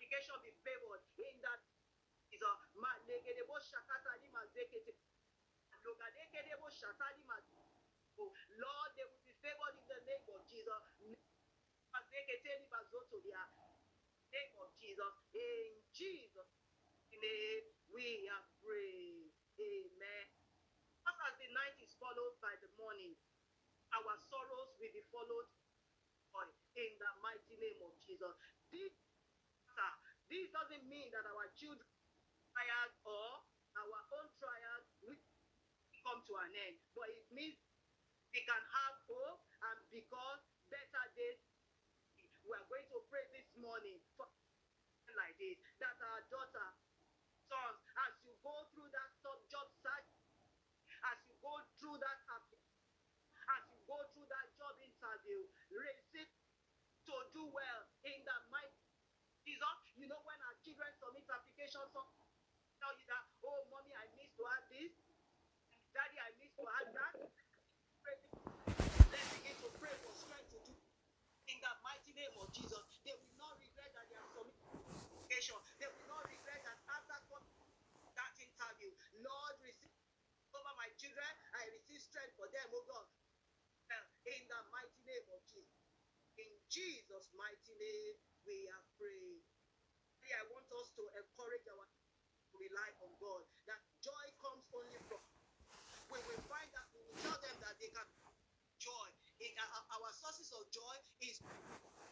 Application 0.00 0.36
be 0.40 0.52
favored 0.64 1.04
in 1.20 1.34
that 1.44 1.60
Jesus. 2.32 2.58
Ma 2.80 2.88
legedebo 3.04 3.60
shakata 3.60 4.16
ni 4.24 4.32
mazekete. 4.32 4.96
Logadegedebo 5.84 6.72
shatani 6.72 7.20
mazekete. 7.28 7.71
Lord, 8.60 8.90
they 8.94 9.06
will 9.08 9.24
be 9.26 9.34
favored 9.42 9.74
in 9.78 9.86
the 9.88 10.00
name 10.06 10.26
of 10.30 10.44
Jesus. 10.46 10.82
Name 14.32 14.54
of 14.62 14.68
Jesus. 14.80 15.14
In 15.34 15.68
Jesus' 15.92 16.52
name 17.12 17.64
we 17.92 18.28
are 18.32 18.46
praying. 18.62 19.32
Amen. 19.60 20.26
Just 21.04 21.20
as 21.28 21.34
the 21.36 21.48
night 21.52 21.76
is 21.82 21.92
followed 22.00 22.38
by 22.40 22.54
the 22.62 22.70
morning, 22.78 23.14
our 23.92 24.14
sorrows 24.30 24.72
will 24.80 24.94
be 24.94 25.04
followed 25.12 25.48
by 26.32 26.48
in 26.78 26.92
the 26.96 27.12
mighty 27.20 27.56
name 27.60 27.80
of 27.84 27.92
Jesus. 28.00 28.32
This, 28.72 28.92
this 30.32 30.48
doesn't 30.48 30.88
mean 30.88 31.12
that 31.12 31.28
our 31.28 31.52
children 31.52 31.84
trials 32.52 32.96
or 33.04 33.28
our 33.76 34.00
own 34.16 34.28
trials 34.40 34.86
will 35.04 35.20
come 36.04 36.20
to 36.24 36.32
an 36.40 36.52
end, 36.68 36.76
but 36.96 37.08
it 37.08 37.28
means 37.32 37.56
we 38.32 38.40
can 38.48 38.64
have 38.80 38.96
hope 39.12 39.44
and 39.68 39.78
because 39.92 40.40
better 40.72 41.04
days. 41.12 41.36
We 42.42 42.56
are 42.56 42.64
going 42.66 42.88
to 42.90 42.98
pray 43.12 43.22
this 43.36 43.46
morning 43.60 44.00
for 44.16 44.26
like 45.12 45.36
this 45.36 45.60
that 45.76 46.00
our 46.00 46.24
daughter 46.32 46.68
sons 47.44 47.84
as 48.08 48.12
you 48.24 48.32
go 48.40 48.56
through 48.72 48.88
that 48.88 49.12
top 49.20 49.44
job 49.52 49.68
search 49.84 50.08
as 51.12 51.20
you 51.28 51.36
go 51.44 51.52
through 51.76 52.00
that 52.00 52.18
as 52.32 53.62
you 53.68 53.78
go 53.84 54.00
through 54.16 54.24
that 54.32 54.48
job 54.56 54.72
interview 54.80 55.44
receive 55.68 56.32
to 57.04 57.14
do 57.36 57.44
well 57.52 57.82
in 58.08 58.16
the 58.24 58.36
might 58.48 58.72
Jesus. 59.44 59.76
You 60.00 60.08
know 60.08 60.24
when 60.24 60.40
our 60.48 60.56
children 60.64 60.88
submit 60.96 61.28
applications 61.28 61.92
some 61.92 62.08
tell 62.80 62.96
you 62.96 63.04
that 63.12 63.28
oh 63.44 63.60
mommy 63.68 63.92
I 63.92 64.08
missed 64.16 64.40
to 64.40 64.48
have 64.48 64.64
this. 64.72 64.96
Daddy 65.92 66.16
I 66.16 66.32
missed 66.40 66.56
to 66.56 66.64
have 66.64 66.88
that 66.96 67.14
Pray. 68.02 68.18
let's 69.14 69.30
begin 69.38 69.54
to 69.62 69.68
pray 69.78 69.94
for 70.02 70.10
strength 70.10 70.50
to 70.50 70.58
do 70.66 70.74
in 71.46 71.51
the 71.62 71.72
mighty 71.86 72.12
name 72.18 72.34
of 72.42 72.50
Jesus 72.50 72.82
they 73.06 73.14
will 73.14 73.36
not 73.38 73.54
regret 73.62 73.90
that 73.94 74.06
they 74.10 74.18
have 74.18 74.30
application 74.34 75.56
they 75.78 75.88
will 75.88 76.08
not 76.10 76.26
regret 76.26 76.60
that 76.66 76.78
after 76.90 77.18
that 78.18 78.34
interview 78.36 78.90
Lord 79.22 79.54
receive 79.62 79.94
over 80.52 80.72
my 80.76 80.88
children. 81.00 81.32
I 81.56 81.64
receive 81.72 82.00
strength 82.00 82.36
for 82.36 82.48
them, 82.52 82.68
oh 82.76 82.84
God. 82.84 83.08
In 84.24 84.42
the 84.48 84.60
mighty 84.72 85.02
name 85.04 85.26
of 85.32 85.40
Jesus. 85.48 85.80
In 86.40 86.48
Jesus' 86.70 87.28
mighty 87.36 87.74
name, 87.76 88.16
we 88.48 88.68
are 88.72 88.84
praying. 88.96 89.42
I 90.32 90.48
want 90.48 90.64
us 90.72 90.88
to 90.96 91.02
encourage 91.18 91.66
our 91.68 91.84
to 91.84 92.54
rely 92.56 92.90
on 93.04 93.12
God. 93.20 93.44
That 93.68 93.82
joy 94.00 94.26
comes 94.40 94.64
only 94.72 94.96
from 95.10 95.20
we 96.12 96.36
find 96.48 96.68
that 96.76 96.88
we 96.92 97.00
will 97.08 97.16
tell 97.24 97.40
them 97.40 97.56
that 97.64 97.74
they 97.80 97.88
can 97.88 98.04
our, 99.60 99.82
our 100.00 100.10
sources 100.12 100.48
of 100.56 100.64
joy 100.72 100.96
is 101.20 101.40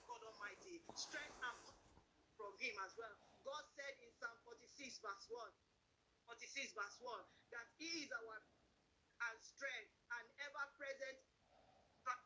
God 0.08 0.22
Almighty. 0.22 0.82
Strength 0.96 1.38
and 1.40 1.58
from 2.36 2.52
Him 2.60 2.74
as 2.84 2.92
well. 2.96 3.16
God 3.44 3.64
said 3.76 3.94
in 4.04 4.10
Psalm 4.16 4.36
46, 4.44 5.00
verse 5.00 5.26
1. 5.30 5.50
46 6.30 6.78
verse 6.78 6.98
1 7.02 7.10
that 7.50 7.66
he 7.74 8.06
is 8.06 8.10
our 8.14 8.38
and 9.26 9.36
strength 9.42 9.90
and 10.14 10.26
ever 10.46 10.64
present 10.78 11.18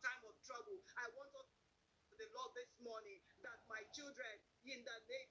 time 0.05 0.23
of 0.29 0.37
trouble. 0.45 0.77
I 1.01 1.09
want 1.17 1.33
to 1.33 1.43
the 2.21 2.29
Lord 2.37 2.53
this 2.57 2.73
morning 2.85 3.21
that 3.43 3.59
my 3.69 3.81
children 3.97 4.35
in 4.69 4.81
the 4.85 4.99
name 5.09 5.31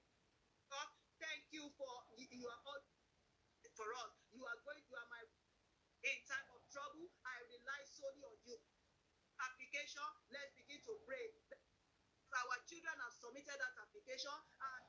God, 0.73 0.89
thank 1.21 1.45
you 1.53 1.69
for 1.77 1.93
you 2.17 2.45
are 2.49 2.61
all 2.65 2.81
for 3.77 3.89
us. 4.05 4.13
You 4.33 4.41
are 4.45 4.59
going 4.65 4.81
you 4.81 4.95
are 4.97 5.09
my 5.13 5.23
in 6.03 6.19
time 6.25 6.49
of 6.53 6.61
trouble. 6.73 7.09
I 7.25 7.35
rely 7.49 7.81
solely 7.85 8.25
on 8.25 8.37
you. 8.45 8.57
Application, 9.93 10.33
let's 10.33 10.53
begin 10.57 10.81
to 10.89 10.93
pray. 11.05 11.25
Our 12.33 12.57
children 12.65 12.97
have 12.97 13.13
submitted 13.13 13.53
that 13.61 13.77
application 13.77 14.33
and 14.33 14.83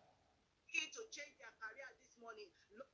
begin 0.65 0.89
to 0.97 1.03
change 1.13 1.37
their 1.37 1.53
career 1.61 1.93
this 2.01 2.17
morning. 2.17 2.49
Lord, 2.73 2.89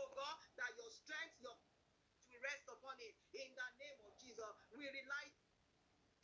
oh 0.00 0.08
God, 0.16 0.40
that 0.56 0.72
your 0.80 0.88
strength, 0.88 1.36
your 1.44 1.52
will 1.52 2.40
rest 2.40 2.64
upon 2.72 2.96
it 3.04 3.20
in 3.36 3.52
the 3.52 3.68
name 3.76 3.98
of 4.08 4.16
Jesus. 4.16 4.48
We 4.80 4.88
rely 4.88 5.28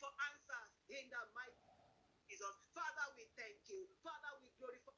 for 0.01 0.09
answers 0.33 0.71
in 0.89 1.05
the 1.05 1.21
mighty 1.37 1.77
Jesus. 2.25 2.55
Father, 2.73 3.13
we 3.13 3.29
thank 3.37 3.61
you. 3.69 3.85
Father, 4.01 4.33
we 4.41 4.49
glorify 4.57 4.97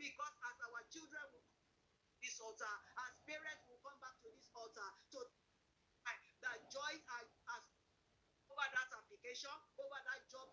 because 0.00 0.34
as 0.40 0.56
our 0.72 0.82
children 0.88 1.26
will 1.36 1.44
this 2.24 2.40
altar, 2.40 2.76
as 3.04 3.12
parents 3.28 3.68
will 3.68 3.80
come 3.84 4.00
back 4.00 4.16
to 4.24 4.32
this 4.32 4.48
altar 4.56 4.88
to 5.12 5.20
that 6.40 6.64
joy 6.70 6.94
has 7.12 7.37
over 8.58 8.66
that 8.74 8.90
application, 8.90 9.54
over 9.78 10.00
that 10.10 10.26
job, 10.26 10.50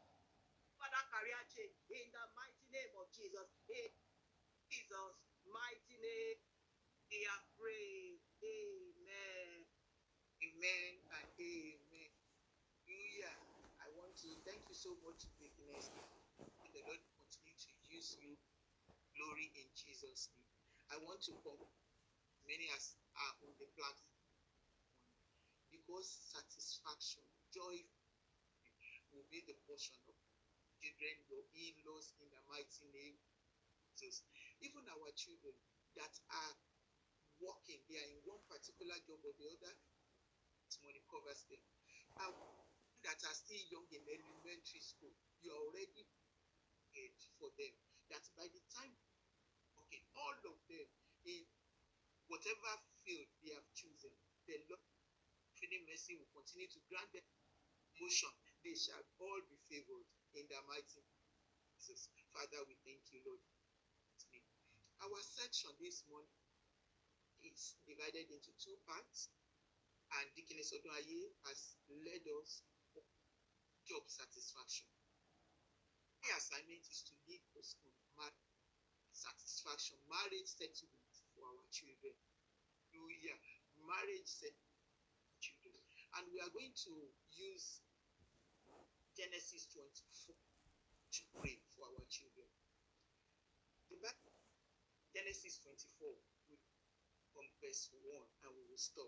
over 0.77 0.89
that 0.93 1.09
career 1.09 1.41
change 1.49 1.73
in 1.89 2.05
the 2.13 2.25
mighty 2.37 2.65
name 2.69 2.93
of 3.01 3.09
Jesus. 3.09 3.49
In 3.73 3.89
Jesus' 4.69 5.17
mighty 5.49 5.97
name. 5.97 6.37
We 7.09 7.25
are 7.25 7.45
praying. 7.57 8.21
Amen. 8.45 9.65
Amen 10.45 10.93
and 11.17 11.27
amen. 11.41 12.11
Hallelujah. 12.85 13.35
I 13.81 13.87
want 13.97 14.13
to 14.21 14.29
thank 14.45 14.61
you 14.69 14.77
so 14.77 14.93
much. 15.01 15.25
May 15.41 15.49
the 16.73 16.81
Lord 16.85 17.01
continue 17.17 17.57
to 17.57 17.71
use 17.89 18.17
you. 18.21 18.37
Glory 19.17 19.49
in 19.57 19.67
Jesus' 19.73 20.29
name. 20.37 20.51
I 20.93 21.01
want 21.01 21.25
to 21.25 21.33
come 21.41 21.61
many 22.45 22.69
as 22.77 22.93
are 23.17 23.35
on 23.47 23.53
the 23.57 23.67
platform 23.73 24.21
because 25.71 26.07
satisfaction, 26.33 27.23
joy 27.55 27.79
will 29.15 29.23
be 29.31 29.39
the 29.47 29.55
portion 29.63 29.95
of 30.11 30.15
children, 30.83 31.15
your 31.31 31.47
in-laws 31.55 32.11
in 32.19 32.27
the 32.27 32.43
mighty 32.51 32.83
name 32.91 33.15
Jesus. 33.95 34.27
Even 34.59 34.83
our 34.91 35.07
children 35.15 35.55
that 35.95 36.11
are 36.35 36.55
working, 37.39 37.79
they 37.87 37.95
are 37.95 38.11
in 38.11 38.19
one 38.27 38.43
particular 38.51 38.99
job 39.07 39.23
or 39.23 39.31
the 39.39 39.47
other, 39.55 39.71
this 40.67 40.83
money 40.83 40.99
covers 41.07 41.47
them. 41.47 41.63
And 42.19 42.35
that 43.07 43.19
are 43.23 43.37
still 43.39 43.63
young 43.71 43.87
in 43.87 44.03
elementary 44.03 44.83
school, 44.83 45.15
you 45.39 45.55
are 45.55 45.63
already 45.71 46.03
paid 46.91 47.15
for 47.39 47.47
them. 47.55 47.71
That 48.11 48.23
by 48.35 48.51
the 48.51 48.63
time, 48.75 48.91
okay, 49.79 50.03
all 50.19 50.35
of 50.43 50.57
them 50.67 50.87
in 51.23 51.43
whatever 52.27 52.71
field 53.07 53.31
they 53.39 53.55
have 53.55 53.69
chosen, 53.71 54.11
the 54.43 54.59
Lord, 54.67 54.83
mercy 55.87 56.19
will 56.19 56.29
continue 56.35 56.69
to 56.69 56.79
grant 56.91 57.09
them 57.15 57.23
motion. 58.01 58.31
They 58.63 58.73
shall 58.73 59.03
all 59.21 59.41
be 59.45 59.57
favored 59.69 60.07
in 60.33 60.45
the 60.49 60.59
mighty 60.65 61.01
Jesus. 61.77 62.09
Father, 62.33 62.65
we 62.65 62.75
thank 62.81 63.03
you, 63.13 63.21
Lord. 63.29 63.43
Our 65.05 65.21
section 65.21 65.69
this 65.77 66.01
morning 66.09 66.33
is 67.45 67.77
divided 67.85 68.25
into 68.31 68.49
two 68.57 68.73
parts, 68.89 69.29
and 70.17 70.25
Deaconess 70.33 70.73
Odunaye 70.73 71.29
has 71.45 71.77
led 71.91 72.25
us 72.41 72.65
for 72.89 73.05
job 73.85 74.01
satisfaction. 74.09 74.89
My 76.25 76.33
assignment 76.41 76.81
is 76.89 77.05
to 77.05 77.13
lead 77.29 77.43
us 77.61 77.77
on 77.85 77.93
marriage 78.17 78.49
satisfaction, 79.13 80.01
marriage 80.09 80.49
settlement 80.49 81.13
for 81.37 81.45
our 81.45 81.65
children. 81.69 82.17
Hallelujah. 82.89 83.37
Marriage 83.85 84.25
settlement 84.25 84.89
for 85.21 85.37
children. 85.37 85.77
And 86.17 86.23
we 86.33 86.41
are 86.41 86.49
going 86.49 86.73
to 86.89 86.93
use 87.37 87.84
Genesis 89.15 89.71
24 89.71 90.35
to 90.35 91.21
pray 91.31 91.55
for 91.71 91.87
our 91.87 92.03
children. 92.11 92.51
The 93.87 93.95
Bible, 94.03 94.35
Genesis 95.15 95.63
24, 95.63 96.03
we 96.51 96.59
from 97.31 97.47
verse 97.63 97.87
1 97.95 98.11
and 98.11 98.51
we 98.51 98.63
will 98.67 98.75
stop 98.75 99.07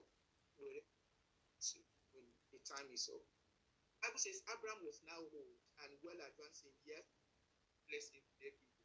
to 0.64 1.78
when 2.16 2.24
the 2.56 2.64
time 2.64 2.88
is 2.96 3.12
up. 3.12 3.20
Bible 4.00 4.24
says 4.24 4.40
Abraham 4.48 4.80
was 4.88 5.04
now 5.04 5.20
old 5.20 5.60
and 5.84 5.92
well 6.00 6.16
advanced 6.24 6.64
in 6.64 6.72
years, 6.88 7.04
blessing 7.92 8.24
their 8.40 8.56
people. 8.64 8.80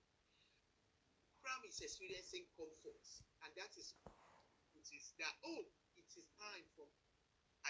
Abraham 1.38 1.62
is 1.70 1.78
experiencing 1.78 2.50
comfort, 2.58 3.06
and 3.46 3.50
that 3.54 3.70
is 3.78 3.94
it 4.74 4.86
is 4.90 5.14
that 5.22 5.38
oh, 5.46 5.70
it 5.94 6.10
is 6.18 6.26
time 6.34 6.66
for 6.74 6.90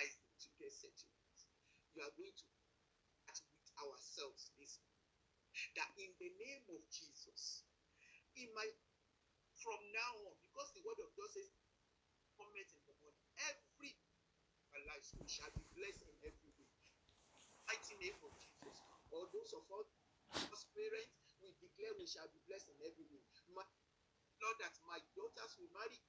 Isaac 0.00 0.32
to 0.40 0.48
get 0.56 0.72
settled. 0.72 1.20
You 1.92 2.00
are 2.00 2.14
going 2.16 2.32
to 2.32 2.46
ourselves 3.88 4.54
this 4.58 4.78
that 5.76 5.90
in 6.00 6.10
the 6.16 6.30
name 6.40 6.64
of 6.72 6.80
Jesus, 6.88 7.66
in 8.36 8.48
my 8.56 8.64
from 9.60 9.78
now 9.94 10.12
on, 10.26 10.34
because 10.42 10.74
the 10.74 10.82
word 10.82 10.98
of 10.98 11.12
God 11.14 11.30
says, 11.30 11.46
comment 12.34 12.66
in 12.66 12.82
the 12.88 12.96
morning, 12.98 13.28
every 13.46 13.94
lives 14.88 15.14
we 15.14 15.28
shall 15.30 15.52
be 15.54 15.62
blessed 15.78 16.02
in 16.08 16.16
every 16.26 16.50
way. 16.58 16.70
Mighty 17.70 17.94
name 18.02 18.18
of 18.26 18.32
Jesus. 18.34 18.76
All 19.14 19.28
those 19.30 19.52
of 19.54 19.62
us, 19.78 19.86
parents, 20.74 21.38
we 21.38 21.54
declare 21.62 21.94
we 21.94 22.08
shall 22.08 22.26
be 22.32 22.42
blessed 22.50 22.72
in 22.74 22.78
every 22.82 23.06
way. 23.06 23.22
My, 23.54 23.62
Lord, 24.42 24.58
that 24.58 24.74
my 24.88 24.98
daughters 25.14 25.54
will 25.60 25.70
marry 25.76 26.00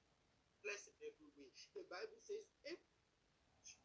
blessed 0.66 0.90
in 0.90 0.96
every 1.06 1.30
way. 1.38 1.52
The 1.76 1.86
Bible 1.86 2.18
says 2.18 2.48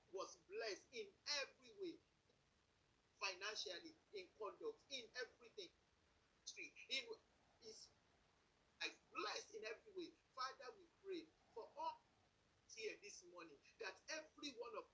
was 0.09 0.41
blessed 0.49 0.89
in 0.97 1.05
every 1.43 1.71
way, 1.77 1.95
financially, 3.19 3.93
in 4.15 4.25
conduct, 4.39 4.79
in 4.91 5.05
everything. 5.19 5.71
In 6.89 7.05
is 7.67 7.91
blessed 9.11 9.51
in 9.53 9.63
every 9.67 9.91
way. 9.93 10.09
Father, 10.33 10.71
we 10.79 10.87
pray 11.03 11.23
for 11.51 11.67
all 11.75 11.99
here 12.71 12.95
this 13.03 13.19
morning 13.27 13.59
that 13.83 13.93
every 14.15 14.55
one 14.55 14.75
of 14.79 14.87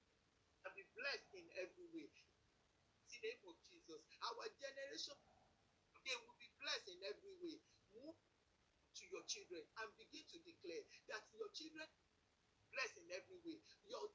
us 0.66 0.74
be 0.74 0.84
blessed 0.98 1.30
in 1.38 1.46
every 1.62 1.88
way. 1.94 2.10
In 2.10 3.08
the 3.14 3.20
name 3.22 3.42
of 3.46 3.56
Jesus, 3.70 4.02
our 4.26 4.46
generation 4.58 5.16
they 6.06 6.18
will 6.22 6.38
be 6.38 6.50
blessed 6.62 6.90
in 6.90 7.02
every 7.06 7.36
way. 7.42 7.58
Move 7.94 8.18
to 8.98 9.04
your 9.10 9.26
children 9.26 9.62
and 9.62 9.90
begin 9.98 10.26
to 10.34 10.38
declare 10.46 10.82
that 11.14 11.24
your 11.34 11.50
children 11.54 11.90
blessed 12.74 12.98
in 13.02 13.10
every 13.14 13.40
way. 13.46 13.58
Your 13.90 14.06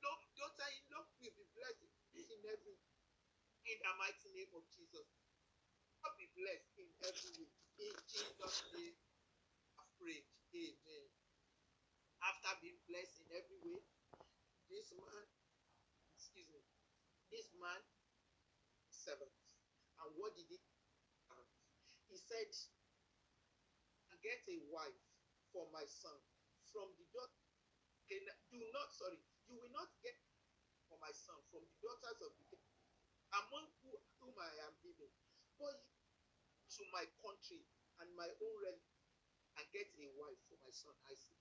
daughter-in-law 0.00 1.04
will 1.20 1.36
be 1.36 1.46
blessed 1.56 1.88
in 2.16 2.40
every 2.44 2.76
in 3.70 3.78
the 3.86 3.92
mighty 4.02 4.28
name 4.34 4.50
of 4.58 4.66
Jesus. 4.74 5.06
God 6.02 6.14
be 6.18 6.26
blessed 6.34 6.74
in 6.82 6.90
every 7.06 7.32
way. 7.38 7.52
In 7.86 7.94
Jesus' 8.10 8.66
name, 8.74 8.96
I 9.78 9.84
pray. 10.02 10.26
Amen. 10.50 11.06
After 12.26 12.52
being 12.60 12.82
blessed 12.90 13.22
in 13.22 13.28
every 13.38 13.60
way, 13.62 13.80
this 14.66 14.90
man, 14.92 15.24
excuse 16.18 16.50
me, 16.50 16.62
this 17.30 17.48
man 17.62 17.80
servant. 18.90 19.32
And 20.02 20.10
what 20.18 20.34
did 20.34 20.50
he? 20.50 20.58
He 22.10 22.18
said, 22.18 22.50
"Get 24.20 24.42
a 24.52 24.58
wife 24.68 25.00
for 25.54 25.70
my 25.72 25.86
son 25.86 26.18
from 26.68 26.92
the 26.98 27.06
daughter. 27.14 27.40
Do 28.10 28.58
not, 28.74 28.92
sorry, 28.92 29.16
you 29.48 29.54
will 29.56 29.72
not 29.72 29.88
get 30.02 30.18
for 30.90 30.98
my 31.00 31.12
son 31.14 31.38
from 31.48 31.62
the 31.64 31.76
daughters 31.80 32.18
of 32.26 32.34
the 32.36 32.49
among 33.34 33.66
who, 33.82 33.92
whom 34.18 34.34
I 34.38 34.52
am 34.66 34.74
living, 34.82 35.14
but 35.58 35.78
to 36.78 36.82
my 36.94 37.04
country 37.22 37.62
and 38.02 38.08
my 38.14 38.26
own 38.26 38.54
realm 38.62 38.82
and 39.58 39.66
get 39.74 39.90
a 39.98 40.06
wife 40.16 40.40
for 40.48 40.56
my 40.62 40.72
son 40.72 40.94
Isaac. 41.10 41.36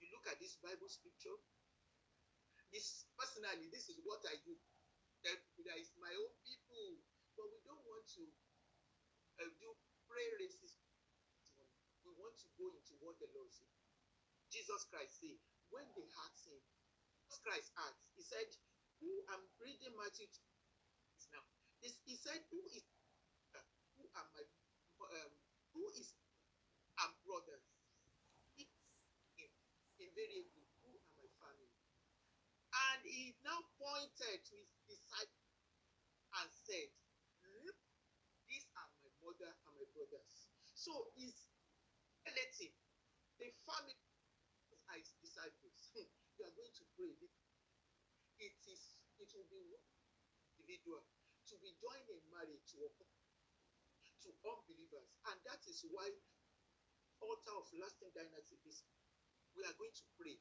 You 0.00 0.10
look 0.10 0.26
at 0.30 0.38
this 0.42 0.58
Bible 0.58 0.90
scripture. 0.90 1.36
This 2.72 3.04
personally, 3.14 3.68
this 3.68 3.92
is 3.92 4.00
what 4.02 4.24
I 4.26 4.38
do. 4.42 4.56
That 5.22 5.38
that 5.38 5.78
is 5.78 5.92
my 6.02 6.10
own 6.10 6.34
people, 6.42 6.98
but 7.38 7.46
we 7.52 7.60
don't 7.62 7.84
want 7.86 8.06
to 8.18 8.24
uh, 9.38 9.50
do 9.60 9.68
pray 10.08 10.26
races. 10.42 10.80
We 12.02 12.10
want 12.18 12.34
to 12.42 12.48
go 12.58 12.66
into 12.74 12.98
what 12.98 13.20
the 13.22 13.30
Lord 13.30 13.52
said. 13.54 13.70
Jesus 14.50 14.84
Christ 14.90 15.22
said, 15.22 15.38
when 15.70 15.86
they 15.94 16.04
asked 16.26 16.50
him, 16.50 16.60
Jesus 17.24 17.38
Christ 17.40 17.70
asked, 17.78 18.02
he 18.18 18.22
said, 18.26 18.50
who 19.02 19.10
I'm 19.34 19.42
reading 19.58 19.92
Matthew 19.98 20.30
now. 21.34 21.42
This, 21.82 21.98
he 22.06 22.14
said, 22.14 22.38
who 22.54 22.62
is 22.70 22.86
uh, 23.58 23.66
who 23.98 24.06
are 24.14 24.28
my 24.30 24.44
um, 24.46 25.32
who 25.74 25.84
is 25.98 26.14
our 27.02 27.10
brothers? 27.26 27.66
He, 28.54 28.70
invariably, 29.98 30.66
who 30.82 30.94
are 30.94 31.14
my 31.18 31.28
family? 31.42 31.72
And 32.72 33.00
he 33.04 33.34
now 33.44 33.60
pointed 33.76 34.38
to 34.46 34.54
his 34.56 34.70
disciples 34.86 35.50
and 36.40 36.48
said, 36.52 36.88
Look, 37.66 37.78
these 38.48 38.66
are 38.78 38.88
my 39.02 39.10
mother 39.20 39.50
and 39.50 39.72
my 39.76 39.86
brothers. 39.92 40.48
So 40.72 40.92
his 41.18 41.34
relative, 42.24 42.74
the 43.38 43.50
family 43.66 43.98
are 44.90 44.98
his 44.98 45.12
disciples. 45.20 45.76
you 46.38 46.42
are 46.46 46.54
going 46.56 46.74
to 46.78 46.84
pray. 46.96 47.14
Is 49.32 49.48
will 49.48 49.48
be 49.48 49.80
individual 50.60 51.02
to 51.48 51.54
be 51.64 51.72
joined 51.80 52.08
in 52.12 52.20
marriage 52.28 52.64
to, 52.76 52.84
to 52.84 54.28
unbelievers. 54.44 55.08
And 55.28 55.36
that 55.48 55.64
is 55.64 55.84
why 55.88 56.04
altar 57.24 57.54
of 57.56 57.68
lasting 57.80 58.12
dynasty 58.12 58.60
this 58.66 58.84
we 59.56 59.64
are 59.64 59.76
going 59.76 59.92
to 59.92 60.06
pray. 60.20 60.36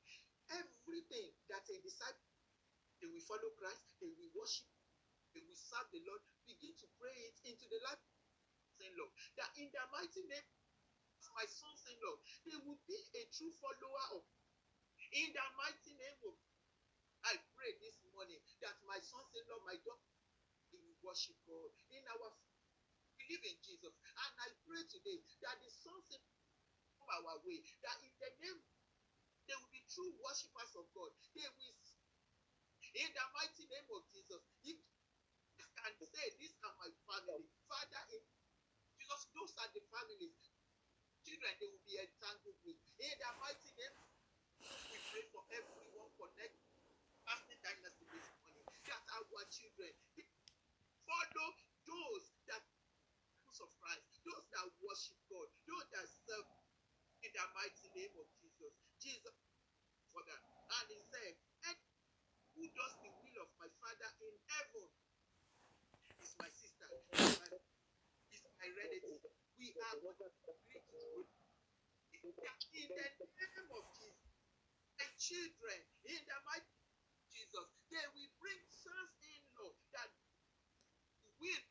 Everything 0.51 1.31
that 1.47 1.63
a 1.71 1.77
disciple 1.79 2.31
they 2.99 3.07
will 3.07 3.23
follow 3.25 3.49
Christ, 3.57 3.97
they 3.97 4.11
will 4.11 4.31
worship, 4.37 4.67
they 5.33 5.41
will 5.41 5.57
serve 5.57 5.89
the 5.89 6.03
Lord, 6.05 6.21
begin 6.45 6.75
to 6.77 6.87
pray 6.99 7.15
it 7.31 7.37
into 7.47 7.65
the 7.71 7.79
life 7.87 7.97
of 7.97 8.91
Lord. 8.99 9.13
That 9.39 9.51
in 9.57 9.71
the 9.73 9.83
mighty 9.89 10.27
name 10.27 10.47
of 11.17 11.31
my 11.33 11.47
sons 11.49 11.81
in 11.87 11.97
law, 12.03 12.17
they 12.45 12.57
will 12.61 12.77
be 12.85 12.99
a 13.17 13.23
true 13.33 13.53
follower 13.57 14.21
of 14.21 14.23
in 15.11 15.33
the 15.33 15.47
mighty 15.57 15.93
name 15.97 16.19
of 16.29 16.35
I 17.27 17.37
pray 17.57 17.71
this 17.81 17.97
morning 18.13 18.41
that 18.65 18.75
my 18.89 18.97
sons 19.01 19.29
in 19.37 19.43
law, 19.49 19.61
my 19.65 19.77
daughter, 19.85 20.13
will 20.73 20.95
worship 21.05 21.37
God 21.45 21.71
in 21.93 22.03
our 22.09 22.31
believe 23.19 23.43
in 23.45 23.57
Jesus. 23.63 23.93
And 23.93 24.33
I 24.41 24.47
pray 24.65 24.81
today 24.89 25.19
that 25.45 25.57
the 25.61 25.71
sons 25.71 26.07
in 26.11 26.21
our 27.11 27.35
way, 27.43 27.59
that 27.83 27.99
in 28.03 28.13
the 28.19 28.31
name 28.43 28.59
they 29.47 29.55
will 29.57 29.71
be 29.73 29.83
true 29.91 30.11
worshippers 30.23 30.71
of 30.79 30.87
God. 30.95 31.11
They 31.35 31.47
will 31.47 31.77
in 32.91 33.09
the 33.15 33.25
mighty 33.35 33.65
name 33.71 33.87
of 33.95 34.03
Jesus. 34.11 34.43
If 34.67 34.79
can 35.81 35.95
say 35.97 36.27
these 36.37 36.55
are 36.61 36.75
my 36.77 36.91
family, 37.07 37.47
Father, 37.65 38.03
in 38.13 38.21
Jesus, 38.99 39.21
those 39.33 39.53
are 39.57 39.71
the 39.73 39.81
families. 39.89 40.35
Children 41.25 41.53
they 41.57 41.69
will 41.71 41.85
be 41.87 41.95
entangled 41.97 42.59
with. 42.65 42.79
In 43.01 43.15
the 43.17 43.31
mighty 43.41 43.71
name, 43.79 43.95
we 44.91 44.97
pray 45.09 45.25
for 45.31 45.43
everyone 45.53 46.11
connected 46.19 46.70
dynasty 47.61 48.05
this 48.09 48.27
morning. 48.41 48.65
That 48.89 49.01
our 49.17 49.45
children 49.49 49.93
follow 51.05 51.49
those 51.87 52.25
that 52.49 52.63
of 53.61 53.69
Christ, 53.77 54.01
those 54.25 54.45
that 54.57 54.65
worship 54.81 55.21
God, 55.29 55.45
those 55.69 55.85
that 55.93 56.09
serve 56.25 56.49
in 57.21 57.29
the 57.29 57.45
mighty 57.53 57.87
name 57.93 58.09
of 58.17 58.25
Jesus. 58.41 58.73
Jesus 58.97 59.37
for 60.09 60.21
that. 60.25 60.41
And 60.41 60.87
he 60.89 61.01
said, 61.13 61.33
and 61.69 61.77
who 62.57 62.65
does 62.73 62.93
the 63.05 63.11
will 63.21 63.37
of 63.45 63.49
my 63.61 63.69
father 63.81 64.09
in 64.21 64.33
heaven 64.49 64.89
is 66.21 66.33
my 66.41 66.49
sister, 66.49 66.89
is 67.13 67.37
my, 67.37 68.69
relative. 68.77 69.21
We 69.57 69.73
are 69.77 69.97
in 70.01 70.13
the 70.17 70.29
name 73.29 73.69
of 73.73 73.85
Jesus. 73.93 74.33
My 74.97 75.09
children, 75.17 75.79
in 76.05 76.21
the 76.25 76.37
mighty 76.49 76.80
Jesus, 77.51 77.69
they 77.91 78.07
will 78.15 78.31
bring 78.39 78.61
sons 78.71 79.19
in 79.27 79.43
law 79.59 79.75
that 79.93 80.09
will 81.39 81.70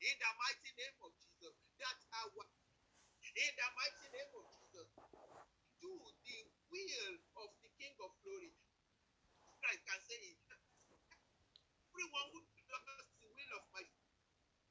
in 0.00 0.14
the 0.20 0.30
mighty 0.40 0.70
name 0.76 0.96
of 1.04 1.12
Jesus. 1.20 1.54
That's 1.80 2.04
our 2.24 2.44
in 3.36 3.52
the 3.56 3.68
mighty 3.76 4.08
name 4.12 4.32
of 4.36 4.44
Jesus. 4.60 4.88
Do 5.80 5.92
the 5.92 6.40
will 6.72 7.14
of 7.40 7.48
the 7.62 7.70
King 7.80 7.94
of 8.04 8.12
Glory. 8.24 8.52
Christ 9.60 9.82
can 9.86 10.00
say 10.04 10.20
it. 10.34 10.40
Everyone 11.92 12.28
who 12.32 12.40
does 12.68 13.08
the 13.20 13.28
will 13.30 13.52
of 13.60 13.64
my 13.74 13.84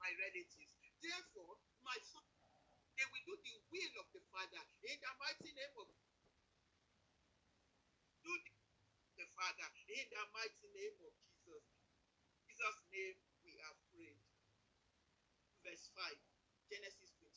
my 0.02 0.12
relatives. 0.18 0.74
Therefore, 1.04 1.60
my 1.86 1.98
son, 2.04 2.26
they 2.98 3.06
will 3.12 3.26
do 3.28 3.36
the 3.40 3.56
will 3.72 3.94
of 4.02 4.08
the 4.14 4.24
Father 4.34 4.64
in 4.86 4.98
the 5.00 5.14
mighty 5.20 5.52
name 5.56 5.76
of 5.80 5.88
do 8.26 8.34
the, 8.34 8.54
the 9.22 9.28
Father, 9.38 9.70
in 9.90 10.06
the 10.12 10.24
mighty 10.36 10.68
name 10.76 10.98
of 11.06 11.14
Jesus. 11.24 11.64
Jesus' 12.50 12.82
name. 12.92 13.20
Verse 15.70 15.94
5, 15.94 16.18
Genesis 16.74 17.14
25. 17.22 17.30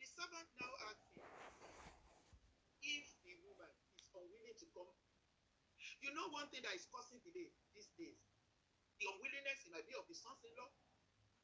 The 0.00 0.08
servant 0.08 0.48
now 0.56 0.72
asked 0.88 1.12
him 1.12 1.28
if 2.80 3.04
the 3.28 3.36
woman 3.44 3.68
is 4.00 4.08
unwilling 4.16 4.56
to 4.56 4.66
come. 4.72 4.96
You 6.00 6.16
know 6.16 6.32
one 6.32 6.48
thing 6.48 6.64
that 6.64 6.72
is 6.72 6.88
causing 6.88 7.20
delay 7.28 7.52
these 7.76 7.92
days? 8.00 8.16
The 8.96 9.04
unwillingness 9.04 9.68
in 9.68 9.76
my 9.76 9.84
view 9.84 10.00
of 10.00 10.08
the 10.08 10.16
sons-in-law. 10.16 10.72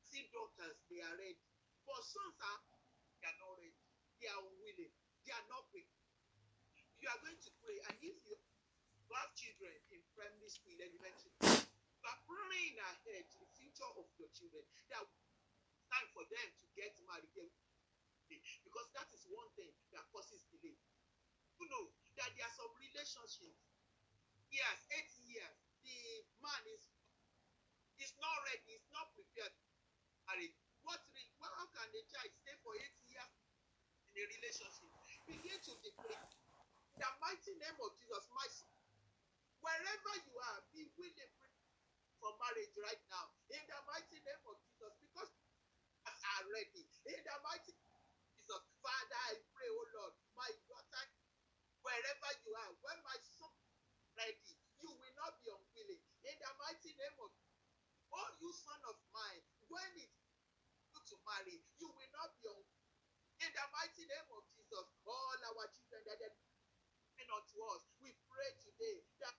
See 0.09 0.33
daughters, 0.33 0.81
they 0.89 1.05
are 1.05 1.13
ready. 1.13 1.37
But 1.85 2.01
sons 2.09 2.41
are 2.41 2.61
they 3.21 3.29
are 3.29 3.37
not 3.45 3.61
ready. 3.61 3.77
They 4.25 4.33
are 4.33 4.41
unwilling. 4.41 4.97
They 5.29 5.33
are 5.37 5.45
not 5.53 5.69
quick. 5.69 5.93
You 7.05 7.13
are 7.13 7.21
going 7.21 7.37
to 7.37 7.51
pray, 7.61 7.85
and 7.85 8.01
if 8.01 8.17
you 8.17 8.33
have 9.13 9.37
children 9.37 9.77
in 9.93 10.01
primary 10.17 10.49
school, 10.49 10.73
elementary, 10.81 11.37
you 12.01 12.09
are 12.09 12.21
praying 12.25 12.81
ahead 12.81 13.29
to 13.29 13.37
the 13.45 13.49
future 13.53 13.93
of 14.01 14.09
your 14.17 14.33
children. 14.33 14.65
That 14.89 15.05
time 15.95 16.11
for 16.11 16.27
them 16.27 16.49
to 16.59 16.67
get 16.75 16.91
married. 17.07 17.55
Because 18.67 18.89
that 18.99 19.07
is 19.15 19.23
one 19.31 19.47
thing 19.55 19.71
that 19.95 20.03
causes 20.11 20.43
delay. 20.51 20.75
You 21.63 21.71
know 21.71 21.87
that 22.19 22.35
there 22.35 22.47
are 22.51 22.57
some 22.59 22.73
relationships. 22.83 23.63
Yes, 24.51 24.77
eight 24.99 25.13
years, 25.31 25.55
the 25.87 25.99
man 26.43 26.63
is 26.75 26.83
is 28.03 28.11
not 28.19 28.35
ready, 28.51 28.75
is 28.75 28.87
not 28.91 29.07
prepared. 29.15 29.55
Married. 30.27 30.51
What 30.83 30.99
well, 31.39 31.55
how 31.63 31.71
can 31.71 31.89
a 31.95 32.03
child 32.11 32.33
stay 32.43 32.57
for 32.67 32.75
eight 32.75 32.99
years 33.07 33.33
in 34.11 34.19
a 34.19 34.25
relationship? 34.35 34.91
Begin 35.31 35.59
to 35.63 35.73
declare 35.81 36.27
in 36.95 36.99
the 36.99 37.11
mighty 37.23 37.55
name 37.57 37.79
of 37.81 37.91
Jesus, 38.03 38.27
my 38.35 38.47
son, 38.51 38.71
wherever 39.63 40.13
you 40.27 40.35
are, 40.53 40.61
be 40.75 40.87
willing 40.99 41.35
for 42.25 42.31
marriage 42.41 42.75
right 42.81 43.03
now. 43.11 43.27
In 43.51 43.63
the 43.67 43.79
mighty 43.91 44.19
name 44.23 44.43
of 44.49 44.57
Jesus, 44.65 44.93
because 45.03 45.31
are 46.39 46.47
ready. 46.51 46.85
In 47.09 47.21
the 47.25 47.37
mighty 47.47 47.73
Jesus, 48.35 48.65
Father, 48.83 49.21
I 49.31 49.35
pray, 49.55 49.71
oh 49.71 49.89
Lord, 49.99 50.15
my 50.37 50.51
daughter, 50.69 51.05
wherever 51.85 52.31
you 52.45 52.53
are, 52.67 52.73
when 52.85 52.99
my 53.07 53.19
son 53.23 53.53
ready, 54.19 54.55
you 54.83 54.91
will 54.91 55.17
not 55.21 55.39
be 55.43 55.49
unwilling. 55.53 56.05
In 56.27 56.37
the 56.39 56.53
mighty 56.61 56.93
name 56.97 57.19
of 57.23 57.31
Oh, 58.13 58.31
you 58.41 58.51
son 58.55 58.81
of 58.87 58.97
mine, 59.15 59.43
when 59.71 59.93
good 60.95 61.07
to 61.11 61.17
marry, 61.27 61.59
you 61.81 61.89
will 61.91 62.13
not 62.15 62.31
be 62.39 62.47
unwilling. 62.49 62.87
In 63.43 63.51
the 63.53 63.67
mighty 63.75 64.05
name 64.07 64.31
of 64.35 64.43
Jesus, 64.55 64.87
all 65.07 65.39
our 65.55 65.67
children 65.75 66.03
that 66.07 66.21
are 66.23 66.37
coming 67.03 67.31
unto 67.35 67.57
us, 67.75 67.83
we 68.01 68.11
pray 68.31 68.51
today 68.63 69.05
that 69.23 69.35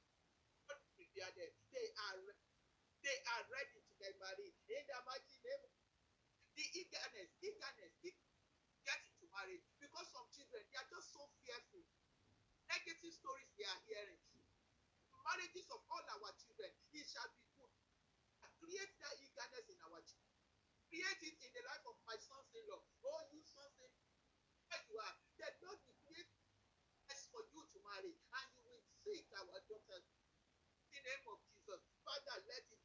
God 0.70 0.80
prepare 0.98 1.32
them. 1.38 1.54
They 1.74 1.88
are 2.12 2.20
they 3.04 3.18
are 3.38 3.44
ready 3.54 3.80
to 3.86 3.94
get 4.02 4.14
married. 4.20 4.56
In 4.70 4.84
the 4.90 5.00
mighty 5.06 5.38
name, 5.46 5.65
eagerness, 6.76 7.32
eagerness, 7.42 7.94
eag- 8.04 8.28
getting 8.84 9.16
to 9.24 9.26
marry. 9.32 9.64
Because 9.80 10.08
some 10.12 10.28
children 10.36 10.62
they 10.70 10.78
are 10.78 10.90
just 10.92 11.16
so 11.16 11.24
fearful. 11.42 11.86
Negative 12.70 13.14
stories 13.16 13.52
they 13.58 13.66
are 13.66 13.82
hearing. 13.88 14.22
Marriages 15.26 15.68
of 15.74 15.82
all 15.90 16.06
our 16.06 16.32
children, 16.38 16.70
it 16.94 17.06
shall 17.10 17.30
be 17.34 17.46
good. 17.58 17.74
Create 18.62 18.94
that 19.02 19.16
eagerness 19.22 19.68
in 19.70 19.80
our 19.90 20.02
children. 20.06 20.38
Create 20.90 21.22
it 21.26 21.38
in 21.42 21.52
the 21.54 21.64
life 21.66 21.86
of 21.90 21.98
my 22.06 22.18
sons-in-law. 22.18 22.84
Oh, 23.06 23.22
you 23.34 23.42
sons-in-law, 23.42 24.06
where 24.70 24.84
you 24.90 24.96
are, 25.02 25.16
that 25.42 25.54
God 25.62 25.78
will 25.86 26.00
create 26.06 26.30
space 27.06 27.26
for 27.34 27.42
you 27.52 27.62
to 27.66 27.80
marry, 27.90 28.14
and 28.14 28.48
you 28.58 28.64
will 28.70 28.86
seek 29.06 29.26
our 29.38 29.58
daughters. 29.70 30.06
In 30.86 30.90
the 30.94 31.02
name 31.04 31.26
of 31.30 31.40
Jesus, 31.50 31.82
Father, 32.06 32.38
let 32.48 32.66
it 32.70 32.85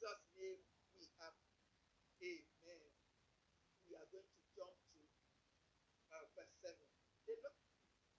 Jesus' 0.00 0.32
name 0.32 0.56
we 0.96 1.04
have. 1.20 1.36
Amen. 2.24 2.88
We 3.84 3.92
are 4.00 4.08
going 4.08 4.24
to 4.32 4.40
jump 4.56 4.72
to 4.96 5.00
uh, 6.16 6.24
verse 6.32 6.56
7. 6.64 6.72
They 7.28 7.36
look 7.36 7.52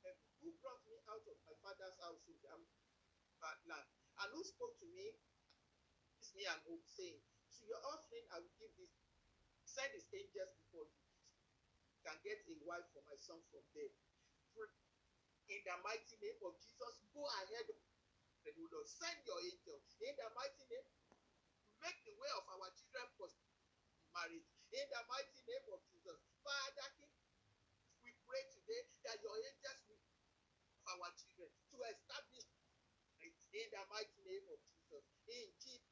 um, 0.06 0.18
who 0.46 0.54
brought 0.62 0.86
me 0.86 1.02
out 1.10 1.26
of 1.26 1.38
my 1.42 1.58
father's 1.58 1.98
house 1.98 2.22
in 2.30 2.38
the 2.38 2.54
land, 3.66 3.90
and 4.22 4.30
who 4.30 4.46
spoke 4.46 4.78
to 4.78 4.86
me, 4.94 5.10
is 6.22 6.30
me 6.38 6.46
and 6.46 6.62
hope, 6.70 6.86
saying, 6.86 7.18
To 7.58 7.62
your 7.66 7.82
offering 7.90 8.30
I 8.30 8.46
will 8.46 8.54
give 8.62 8.78
this, 8.78 8.94
send 9.66 9.90
his 9.98 10.06
angels 10.14 10.54
before 10.62 10.86
you. 10.86 11.02
Can 12.06 12.22
get 12.22 12.46
a 12.46 12.56
wife 12.62 12.86
for 12.94 13.02
my 13.10 13.18
son 13.18 13.42
from 13.50 13.66
there. 13.74 13.98
In 15.50 15.62
the 15.66 15.78
mighty 15.82 16.16
name 16.22 16.38
of 16.46 16.54
Jesus, 16.62 16.94
go 17.10 17.26
ahead 17.26 17.66
O 18.46 18.64
Lord, 18.70 18.88
send 18.88 19.18
your 19.26 19.42
angels. 19.42 19.98
In 20.02 20.14
the 20.14 20.30
mighty 20.38 20.66
name, 20.70 20.86
make 21.82 22.00
the 22.06 22.16
way 22.16 22.32
of 22.38 22.46
our 22.58 22.70
children 22.78 23.08
for 23.18 23.30
marriage. 24.16 24.48
In 24.72 24.86
the 24.88 25.02
mighty 25.12 25.42
name 25.44 25.68
of 25.76 25.84
Jesus, 25.92 26.18
Father, 26.46 26.88
King, 26.96 27.12
we 28.06 28.12
pray 28.24 28.44
today 28.56 28.82
that 29.10 29.20
your 29.20 29.36
angels 29.36 29.82
will 29.90 30.00
our 30.96 31.12
children 31.14 31.52
to 31.52 31.78
establish 31.86 32.48
it 33.22 33.38
in 33.54 33.68
the 33.70 33.84
mighty 33.92 34.22
name 34.26 34.46
of 34.50 34.60
Jesus. 34.66 35.06
In 35.30 35.50
Jesus' 35.62 35.92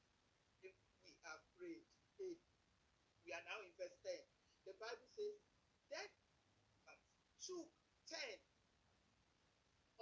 we 1.05 1.13
have 1.23 1.41
prayed. 1.55 1.85
We 2.19 3.31
are 3.37 3.45
now 3.45 3.61
in 3.61 3.71
verse 3.77 3.95
10. 4.03 4.11
The 4.65 4.75
Bible 4.81 5.09
says, 5.13 5.37
Then 5.93 6.09
took 7.45 7.69
10 8.09 8.17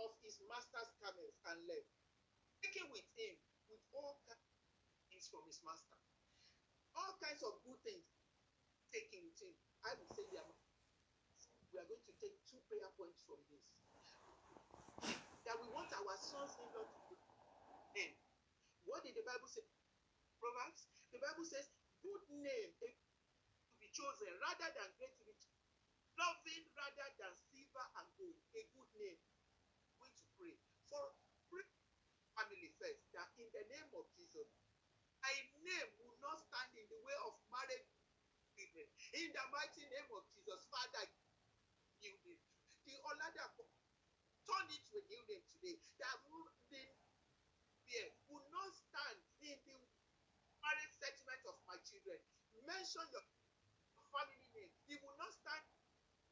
of 0.02 0.12
his 0.24 0.40
master's 0.48 0.92
camels 1.04 1.36
and 1.52 1.60
left, 1.68 1.92
taking 2.64 2.88
with 2.90 3.06
him 3.20 3.36
with 3.70 3.84
all 3.94 4.18
things 5.28 5.36
from 5.36 5.44
his 5.44 5.60
master. 5.68 6.00
All 6.96 7.20
kinds 7.20 7.44
of 7.44 7.60
good 7.68 7.76
things 7.84 8.08
taken 8.96 9.28
with 9.28 9.36
him. 9.44 9.52
I 9.84 9.92
will 10.00 10.08
say 10.16 10.24
we 10.32 10.40
are, 10.40 10.56
we 11.68 11.76
are 11.76 11.88
going 11.88 12.00
to 12.08 12.16
take 12.24 12.40
two 12.48 12.64
prayer 12.72 12.88
points 12.96 13.28
from 13.28 13.44
this. 13.52 13.68
That 15.44 15.60
we 15.60 15.68
want 15.76 15.92
our 15.92 16.16
sons 16.16 16.56
in 16.64 16.68
law 16.72 16.88
to 16.88 17.00
do. 17.12 17.16
What 18.88 19.04
did 19.04 19.20
the 19.20 19.28
Bible 19.28 19.52
say? 19.52 19.68
Proverbs. 20.40 20.88
The 21.12 21.20
Bible 21.20 21.44
says, 21.44 21.68
good 22.00 22.24
name 22.32 22.72
to 22.80 22.88
be 23.84 23.88
chosen 23.92 24.32
rather 24.40 24.70
than 24.80 24.88
great 24.96 25.16
riches, 25.28 25.60
loving 26.16 26.64
rather 26.72 27.10
than 27.20 27.36
silver 27.52 27.86
and 28.00 28.08
gold. 28.16 28.40
A 28.56 28.64
good 28.72 28.92
name. 28.96 29.20
Going 30.00 30.16
to 30.16 30.26
pray 30.40 30.56
for 30.88 31.20
family 32.32 32.72
first. 32.80 33.12
That 33.12 33.28
in 33.36 33.52
the 33.52 33.66
name 33.68 33.92
of 33.92 34.08
Jesus, 34.16 34.48
name 35.68 35.90
will 36.00 36.16
not 36.24 36.40
stand 36.40 36.72
in 36.80 36.88
the 36.88 37.00
way 37.04 37.18
of 37.28 37.36
marriage. 37.52 37.92
In 38.58 39.30
the 39.30 39.46
mighty 39.54 39.86
name 39.86 40.10
of 40.16 40.24
Jesus, 40.34 40.66
Father, 40.72 41.06
new 42.02 42.16
name. 42.26 42.42
The 42.88 42.96
Olada 43.04 43.46
turn 44.48 44.66
it 44.72 44.82
to 44.90 44.94
a 44.98 45.04
new 45.12 45.22
name 45.28 45.44
today. 45.52 45.78
That 46.00 46.18
the 46.72 46.82
fear 47.86 48.08
will 48.32 48.48
not 48.50 48.72
stand 48.74 49.20
in 49.44 49.58
the 49.68 49.78
marriage 50.64 50.96
settlement 50.98 51.44
of 51.52 51.56
my 51.68 51.78
children. 51.84 52.18
Mention 52.66 53.06
your 53.14 53.24
family 54.12 54.44
name. 54.56 54.72
It 54.92 55.00
will 55.04 55.16
not 55.20 55.32
stand 55.32 55.64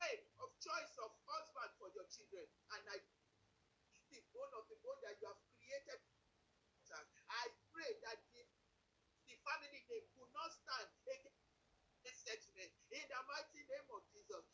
hey, 0.04 0.28
of 0.44 0.52
choice 0.60 0.94
of 1.00 1.12
husband 1.24 1.72
for 1.80 1.88
your 1.96 2.08
children. 2.12 2.44
And 2.76 2.84
I 2.92 2.98
the 4.12 4.20
bone 4.32 4.54
of 4.56 4.64
the 4.72 4.80
bone 4.80 5.00
that 5.04 5.20
you 5.20 5.28
have 5.28 5.42
created. 5.60 6.00
I 7.28 7.52
pray 7.74 7.92
that 8.06 8.18
the, 8.32 8.42
the 9.28 9.36
family 9.44 9.82
name 9.92 10.08
will 10.16 10.25
not 10.36 10.52
stand 10.52 10.90
against 11.08 11.46
settlement. 12.26 12.72
In 12.92 13.06
the 13.08 13.20
mighty 13.26 13.62
name 13.66 13.88
of 13.94 14.02
Jesus. 14.12 14.46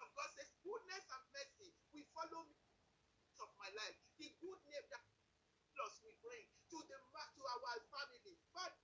Of 0.00 0.08
God 0.16 0.30
says, 0.32 0.48
goodness 0.64 1.04
and 1.12 1.24
mercy 1.32 1.70
will 1.92 2.08
follow 2.16 2.42
me 2.48 2.56
of 3.40 3.48
my 3.60 3.68
life. 3.76 3.96
The 4.16 4.28
good 4.40 4.60
name 4.68 4.86
that 4.92 5.04
plus 5.76 5.94
we 6.04 6.12
bring 6.20 6.44
to 6.72 6.78
the 6.88 6.98
to 7.00 7.42
our 7.46 7.78
family, 7.88 8.36
but 8.52 8.74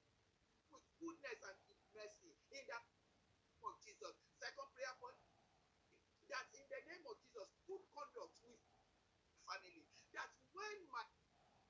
with 0.72 0.86
goodness 1.00 1.40
and 1.44 1.58
mercy 1.92 2.32
in 2.52 2.64
the 2.68 2.78
name 2.80 3.64
of 3.64 3.74
Jesus. 3.84 4.14
Second 4.40 4.68
prayer 4.76 4.94
point 5.00 5.20
that 6.32 6.46
in 6.56 6.64
the 6.68 6.80
name 6.88 7.04
of 7.04 7.16
Jesus, 7.20 7.48
good 7.68 7.84
conduct 7.92 8.34
with 8.44 8.60
family. 9.44 9.84
That 10.16 10.32
when 10.56 10.76
my 10.88 11.04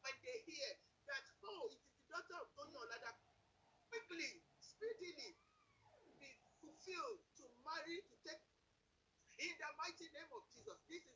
when 0.06 0.16
they 0.22 0.38
hear 0.46 0.70
that 1.10 1.26
oh, 1.42 1.66
it 1.74 1.82
is 1.82 1.90
the 2.06 2.14
daughter 2.14 2.38
of 2.38 2.48
Tony 2.54 2.78
Olada, 2.78 3.10
quickly, 4.08 4.42
speedily 4.62 5.34
be 6.20 6.30
fulfilled 6.62 7.20
to 7.38 7.44
marry 7.66 7.98
to 8.06 8.14
take 8.22 8.44
in 9.42 9.54
the 9.58 9.70
mighty 9.82 10.08
name 10.14 10.30
of 10.34 10.42
Jesus. 10.54 10.78
This 10.88 11.04
is 11.06 11.15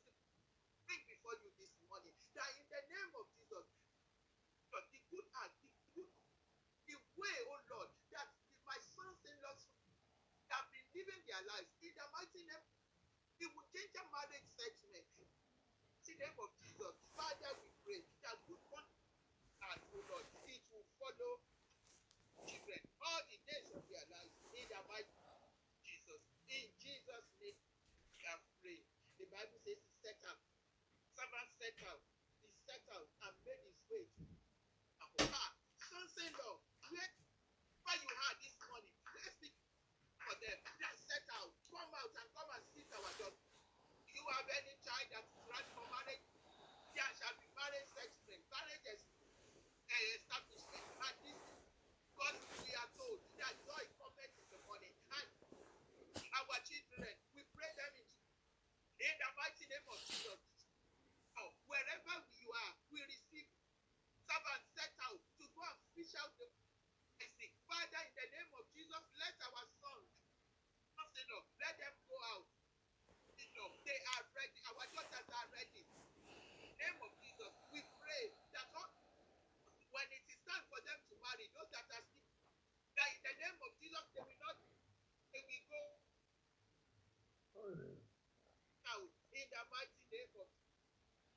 in 87.60 89.46
the 89.52 89.62
mighty 89.68 90.00
name 90.08 90.32
of 90.40 90.48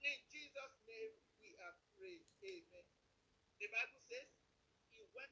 in 0.03 0.19
Jesus' 0.31 0.75
name 0.87 1.15
we 1.43 1.51
are 1.59 1.75
praying. 1.95 2.23
Amen. 2.43 2.87
The 3.59 3.67
Bible 3.67 4.03
says 4.07 4.27
he 4.91 5.03
went, 5.15 5.31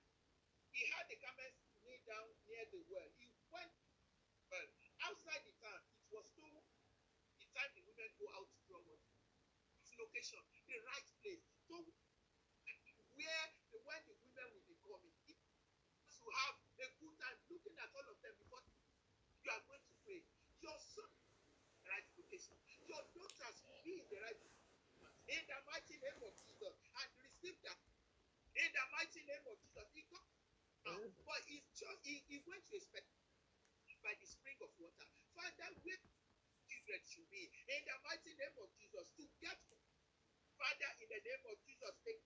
he 0.72 0.84
had 0.92 1.08
the 1.12 1.16
camels 1.20 1.56
kneel 1.84 2.00
down 2.08 2.28
near 2.48 2.64
the 2.72 2.84
well. 2.92 3.08
He 3.20 3.32
went 3.52 3.72
well 4.52 4.70
outside 5.08 5.44
the 5.48 5.56
town. 5.60 5.80
It 6.08 6.12
was 6.12 6.28
told 6.36 6.64
the 7.40 7.48
time 7.56 7.72
the 7.76 7.84
women 7.88 8.12
go 8.20 8.28
out 8.36 8.48
to 8.52 8.60
draw 8.68 8.80
water. 8.84 9.16
Location, 10.00 10.44
the 10.68 10.80
right 10.88 11.08
place. 11.20 11.46
So 11.68 11.76
where 13.16 13.48
the 13.72 13.80
when 13.84 14.02
the 14.08 14.16
women 14.24 14.48
will 14.56 14.66
be 14.66 14.76
coming, 14.82 15.14
to 15.24 16.24
have 16.26 16.56
a 16.80 16.88
good 17.00 17.16
time 17.20 17.38
looking 17.52 17.76
at 17.80 17.92
all 17.92 18.08
of 18.08 18.18
them 18.24 18.36
because 18.40 18.66
you 19.44 19.52
are 19.52 19.64
going 19.68 19.84
to. 19.84 19.91
Your 20.72 20.80
son 20.80 21.12
right 21.88 22.08
location. 22.16 22.56
Your 22.88 23.04
daughters 23.16 23.58
will 23.68 23.82
be 23.84 24.00
in 24.00 24.08
the 24.08 24.20
right 24.24 24.40
in 25.32 25.44
the 25.48 25.60
mighty 25.68 25.98
name 26.00 26.22
of 26.24 26.34
Jesus 26.40 26.76
and 26.76 27.10
receive 27.24 27.58
that 27.68 27.80
in 28.56 28.70
the 28.72 28.86
mighty 28.96 29.22
name 29.28 29.46
of 29.48 29.56
Jesus. 29.64 29.88
He 29.96 30.04
got 30.12 30.26
now, 30.88 31.00
but 31.28 31.44
he's 31.48 31.68
just 31.76 32.00
he, 32.08 32.24
he 32.28 32.40
went 32.48 32.64
to 32.72 32.76
expect 32.80 33.08
by 34.04 34.16
the 34.18 34.28
spring 34.28 34.58
of 34.64 34.72
water. 34.82 35.08
Father, 35.36 35.72
where 35.84 36.02
children 36.70 37.02
should 37.08 37.30
be 37.32 37.46
in 37.70 37.82
the 37.88 37.98
mighty 38.08 38.34
name 38.40 38.56
of 38.64 38.70
Jesus 38.80 39.08
to 39.20 39.24
get 39.44 39.60
Father 40.58 40.92
in 41.02 41.08
the 41.12 41.22
name 41.22 41.44
of 41.52 41.58
Jesus 41.68 41.94
take 42.06 42.24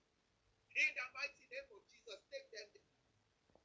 in 0.76 0.90
the 0.94 1.06
mighty 1.16 1.46
name 1.50 1.68
of 1.74 1.82
Jesus 1.90 2.18
take 2.32 2.48
them 2.52 2.68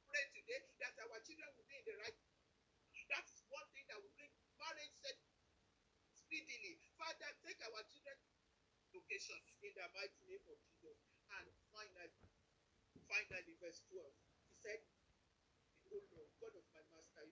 pray 0.08 0.24
today 0.34 0.62
that 0.82 0.94
our 1.06 1.18
children 1.24 1.50
will 1.56 1.68
be 1.68 1.76
in 1.80 1.86
the 1.86 1.96
right 2.02 2.18
that 3.12 3.24
is 3.28 3.42
one 3.52 3.68
thing 3.76 3.86
that 3.90 3.98
will 4.00 4.14
bring 4.16 4.32
marriage 4.60 4.94
set 5.02 5.18
speedily. 6.62 6.78
Father, 6.94 7.30
take 7.42 7.58
our 7.66 7.82
children 7.90 8.18
location 8.94 9.40
in 9.66 9.72
the 9.74 9.86
mighty 9.94 10.22
name 10.30 10.46
of 10.46 10.58
Jesus. 10.70 10.98
And 11.34 11.46
finally, 11.74 12.22
finally, 13.08 13.54
verse 13.60 13.82
12, 13.90 14.06
he 14.50 14.56
said, 14.58 14.80
Oh 15.90 16.02
Lord, 16.14 16.30
God 16.40 16.54
of 16.58 16.66
my 16.74 16.82
master, 16.94 17.26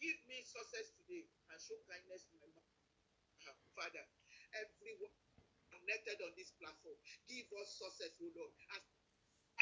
give 0.00 0.18
me 0.28 0.40
success 0.44 0.92
today 0.96 1.24
and 1.52 1.58
show 1.60 1.78
kindness 1.88 2.24
to 2.32 2.36
my 2.40 2.50
ma- 2.52 2.72
uh, 3.48 3.56
Father. 3.76 4.06
Everyone 4.56 5.14
connected 5.72 6.18
on 6.24 6.32
this 6.38 6.52
platform, 6.58 6.96
give 7.28 7.48
us 7.60 7.68
success, 7.76 8.14
oh 8.22 8.32
Lord. 8.34 8.54
As, 8.76 8.82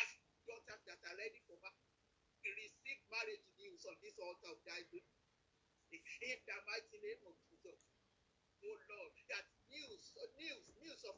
as 0.03 0.11
daughters 0.47 0.83
that 0.87 1.01
are 1.07 1.17
ready 1.19 1.41
for 1.47 1.59
marriage, 1.61 1.91
receive 2.57 3.01
marriage 3.11 3.47
news 3.59 3.83
on 3.89 3.97
this 4.03 4.17
altar 4.23 4.53
of 4.55 4.61
thy. 4.67 4.81
In 5.93 6.39
the 6.47 6.57
mighty 6.67 6.99
name 7.03 7.23
of 7.29 7.35
Jesus. 7.49 7.79
Oh 8.67 8.79
Lord, 8.91 9.15
that 9.31 9.47
news, 9.71 10.03
news, 10.43 10.65
news 10.83 11.03
of 11.07 11.17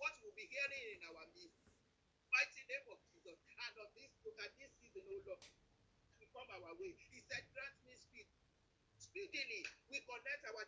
what 0.00 0.14
we'll 0.24 0.36
be 0.36 0.48
hearing 0.48 0.86
in 0.96 1.00
our 1.12 1.24
midst. 1.36 1.60
Mighty 2.32 2.62
name 2.68 2.86
of 2.88 2.98
Jesus. 3.12 3.36
And 3.36 3.74
of 3.80 3.88
this 3.96 4.12
book 4.24 4.36
and 4.40 4.52
this 4.56 4.72
season, 4.80 5.04
oh 5.08 5.20
Lord, 5.28 5.42
to 5.44 6.24
come 6.32 6.48
our 6.56 6.72
way. 6.80 6.96
He 7.12 7.20
said, 7.28 7.44
grant 7.52 7.76
me 7.84 7.94
speed. 7.96 8.28
Speedily, 8.96 9.62
we 9.92 10.00
connect 10.04 10.42
our 10.48 10.64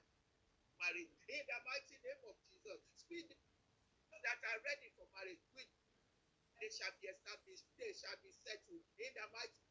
marriage. 0.80 1.14
In 1.28 1.42
the 1.48 1.58
mighty 1.64 1.96
name 2.04 2.22
of 2.28 2.36
Jesus. 2.52 2.80
Speed 2.96 3.28
that 4.24 4.40
are 4.44 4.60
ready 4.64 4.88
for 4.96 5.08
marriage. 5.16 5.40
We, 5.56 5.64
they 6.60 6.70
shall 6.72 6.92
be 7.00 7.08
established. 7.08 7.64
They 7.80 7.92
shall 7.96 8.16
be 8.20 8.32
settled. 8.32 8.84
In 9.00 9.12
the 9.16 9.26
mighty 9.32 9.62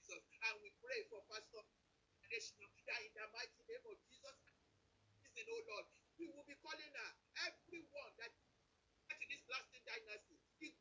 Jesus. 0.00 0.22
And 0.48 0.56
we 0.64 0.72
pray 0.80 1.04
for 1.12 1.20
Pastor 1.28 1.64
that 2.32 3.00
in 3.04 3.12
the 3.12 3.26
mighty 3.34 3.62
name 3.68 3.84
of 3.92 3.96
Jesus, 4.08 4.21
listen, 5.32 5.48
oh 5.48 5.64
Lord, 5.64 5.86
we 6.20 6.28
will 6.28 6.44
be 6.44 6.52
calling 6.60 6.92
her 6.92 7.10
everyone 7.48 8.12
that 8.20 8.32
to 9.08 9.24
this 9.32 9.44
lasting 9.48 9.84
dynasty. 9.88 10.36
Will 10.60 10.76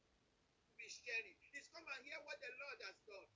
be 0.76 0.88
sharing. 0.92 1.40
He's 1.56 1.72
come 1.72 1.88
and 1.88 2.04
hear 2.04 2.20
what 2.28 2.36
the 2.44 2.52
Lord 2.60 2.80
has 2.84 2.98
done. 3.08 3.30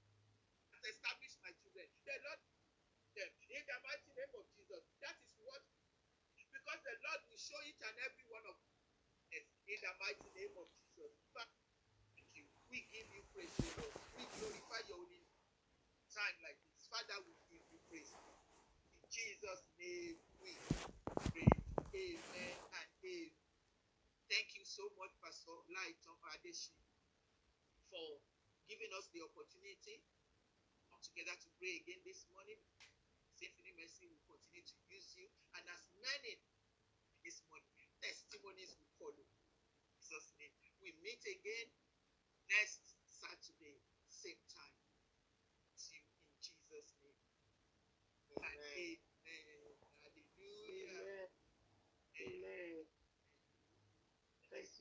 Has 0.76 0.84
established 0.92 1.40
my 1.40 1.56
children. 1.56 1.88
The 2.04 2.20
Lord 2.20 2.40
them 3.16 3.32
in 3.48 3.64
the 3.64 3.78
mighty 3.80 4.12
name 4.12 4.34
of 4.36 4.44
Jesus. 4.60 4.84
That 5.00 5.16
is 5.24 5.32
what 5.40 5.64
because 6.52 6.82
the 6.84 6.96
Lord 7.00 7.22
will 7.32 7.40
show 7.40 7.60
each 7.64 7.80
and 7.80 7.96
every 8.04 8.28
one 8.28 8.44
of 8.44 8.56
us 8.60 8.76
in 9.32 9.80
the 9.80 9.94
mighty 10.04 10.30
name 10.36 10.56
of 10.60 10.68
Jesus. 10.76 11.16
Thank 11.32 12.28
you. 12.36 12.44
We 12.68 12.84
give 12.92 13.08
you 13.08 13.24
praise, 13.32 13.56
O 13.56 13.88
Lord. 13.88 13.96
We 14.20 14.24
glorify 14.36 14.84
your 14.92 15.04
name. 15.08 15.32
Time 16.12 16.36
like 16.44 16.60
this. 16.60 16.84
Father, 16.92 17.24
we 17.24 17.40
give 17.48 17.64
you 17.72 17.80
praise. 17.88 18.12
In 18.12 19.08
Jesus' 19.08 19.64
name 19.80 20.20
we. 20.44 21.05
Amen 21.96 22.60
and 22.76 22.90
amen. 23.08 23.32
Thank 24.30 24.56
you 24.60 24.66
so 24.68 24.84
much, 25.00 25.14
Pastor 25.24 25.56
Lighton 25.72 26.18
Adeshi, 26.36 26.76
for 27.92 28.20
giving 28.70 28.92
us 28.98 29.08
the 29.14 29.24
opportunity 29.26 30.02
to 30.02 30.82
come 30.92 31.02
together 31.04 31.36
to 31.38 31.50
pray 31.60 31.80
again 31.82 32.02
this 32.06 32.26
morning. 32.34 32.60
Symphony 33.40 33.74
Mercy 33.80 34.08
will 34.08 34.24
continue 34.28 34.64
to 34.64 34.78
use 34.92 35.12
you, 35.20 35.28
and 35.60 35.66
as 35.72 35.84
many 36.02 36.40
this 37.26 37.44
morning, 37.52 37.72
testimonies 38.02 38.76
will 38.80 38.92
follow. 39.00 39.28
Jesus' 40.00 40.34
name. 40.40 40.54
We 40.84 40.96
meet 41.04 41.24
again 41.28 41.68
next 42.50 42.95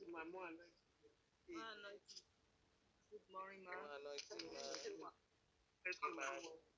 Thank 0.05 0.13
you, 0.13 0.21
my 0.21 0.29
mom. 0.37 0.53
Amen. 0.53 1.97
Good 3.09 3.25
morning, 3.33 3.65
ma. 3.65 3.73
Come 3.73 3.89
on, 3.89 3.97
anointing, 4.05 4.53
man. 4.53 4.61
Thank 4.69 4.85
you, 4.85 5.01
ma. 5.01 5.09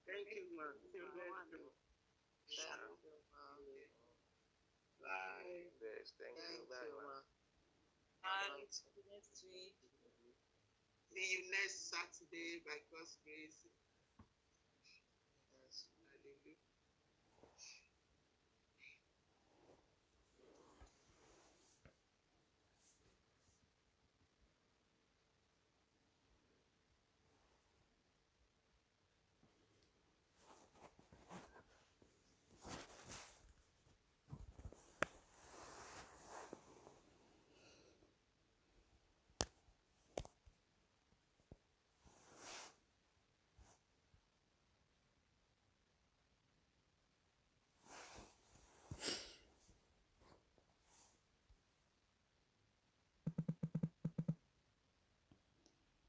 Thank 0.07 0.32
you, 0.32 0.47
man. 0.55 0.71
Thank 0.80 0.95
you, 0.95 1.11
man. 1.11 1.59
Bye. 5.03 5.67
Yes, 5.84 6.15
thank 6.15 6.39
you. 6.39 6.63
Bye, 6.71 6.88
man. 6.88 7.28
And 8.23 8.63
next 9.11 9.43
week. 9.43 9.75
See 11.11 11.28
you 11.36 11.51
next 11.51 11.91
Saturday 11.91 12.63
by 12.63 12.80
God's 12.88 13.19
grace. 13.28 13.59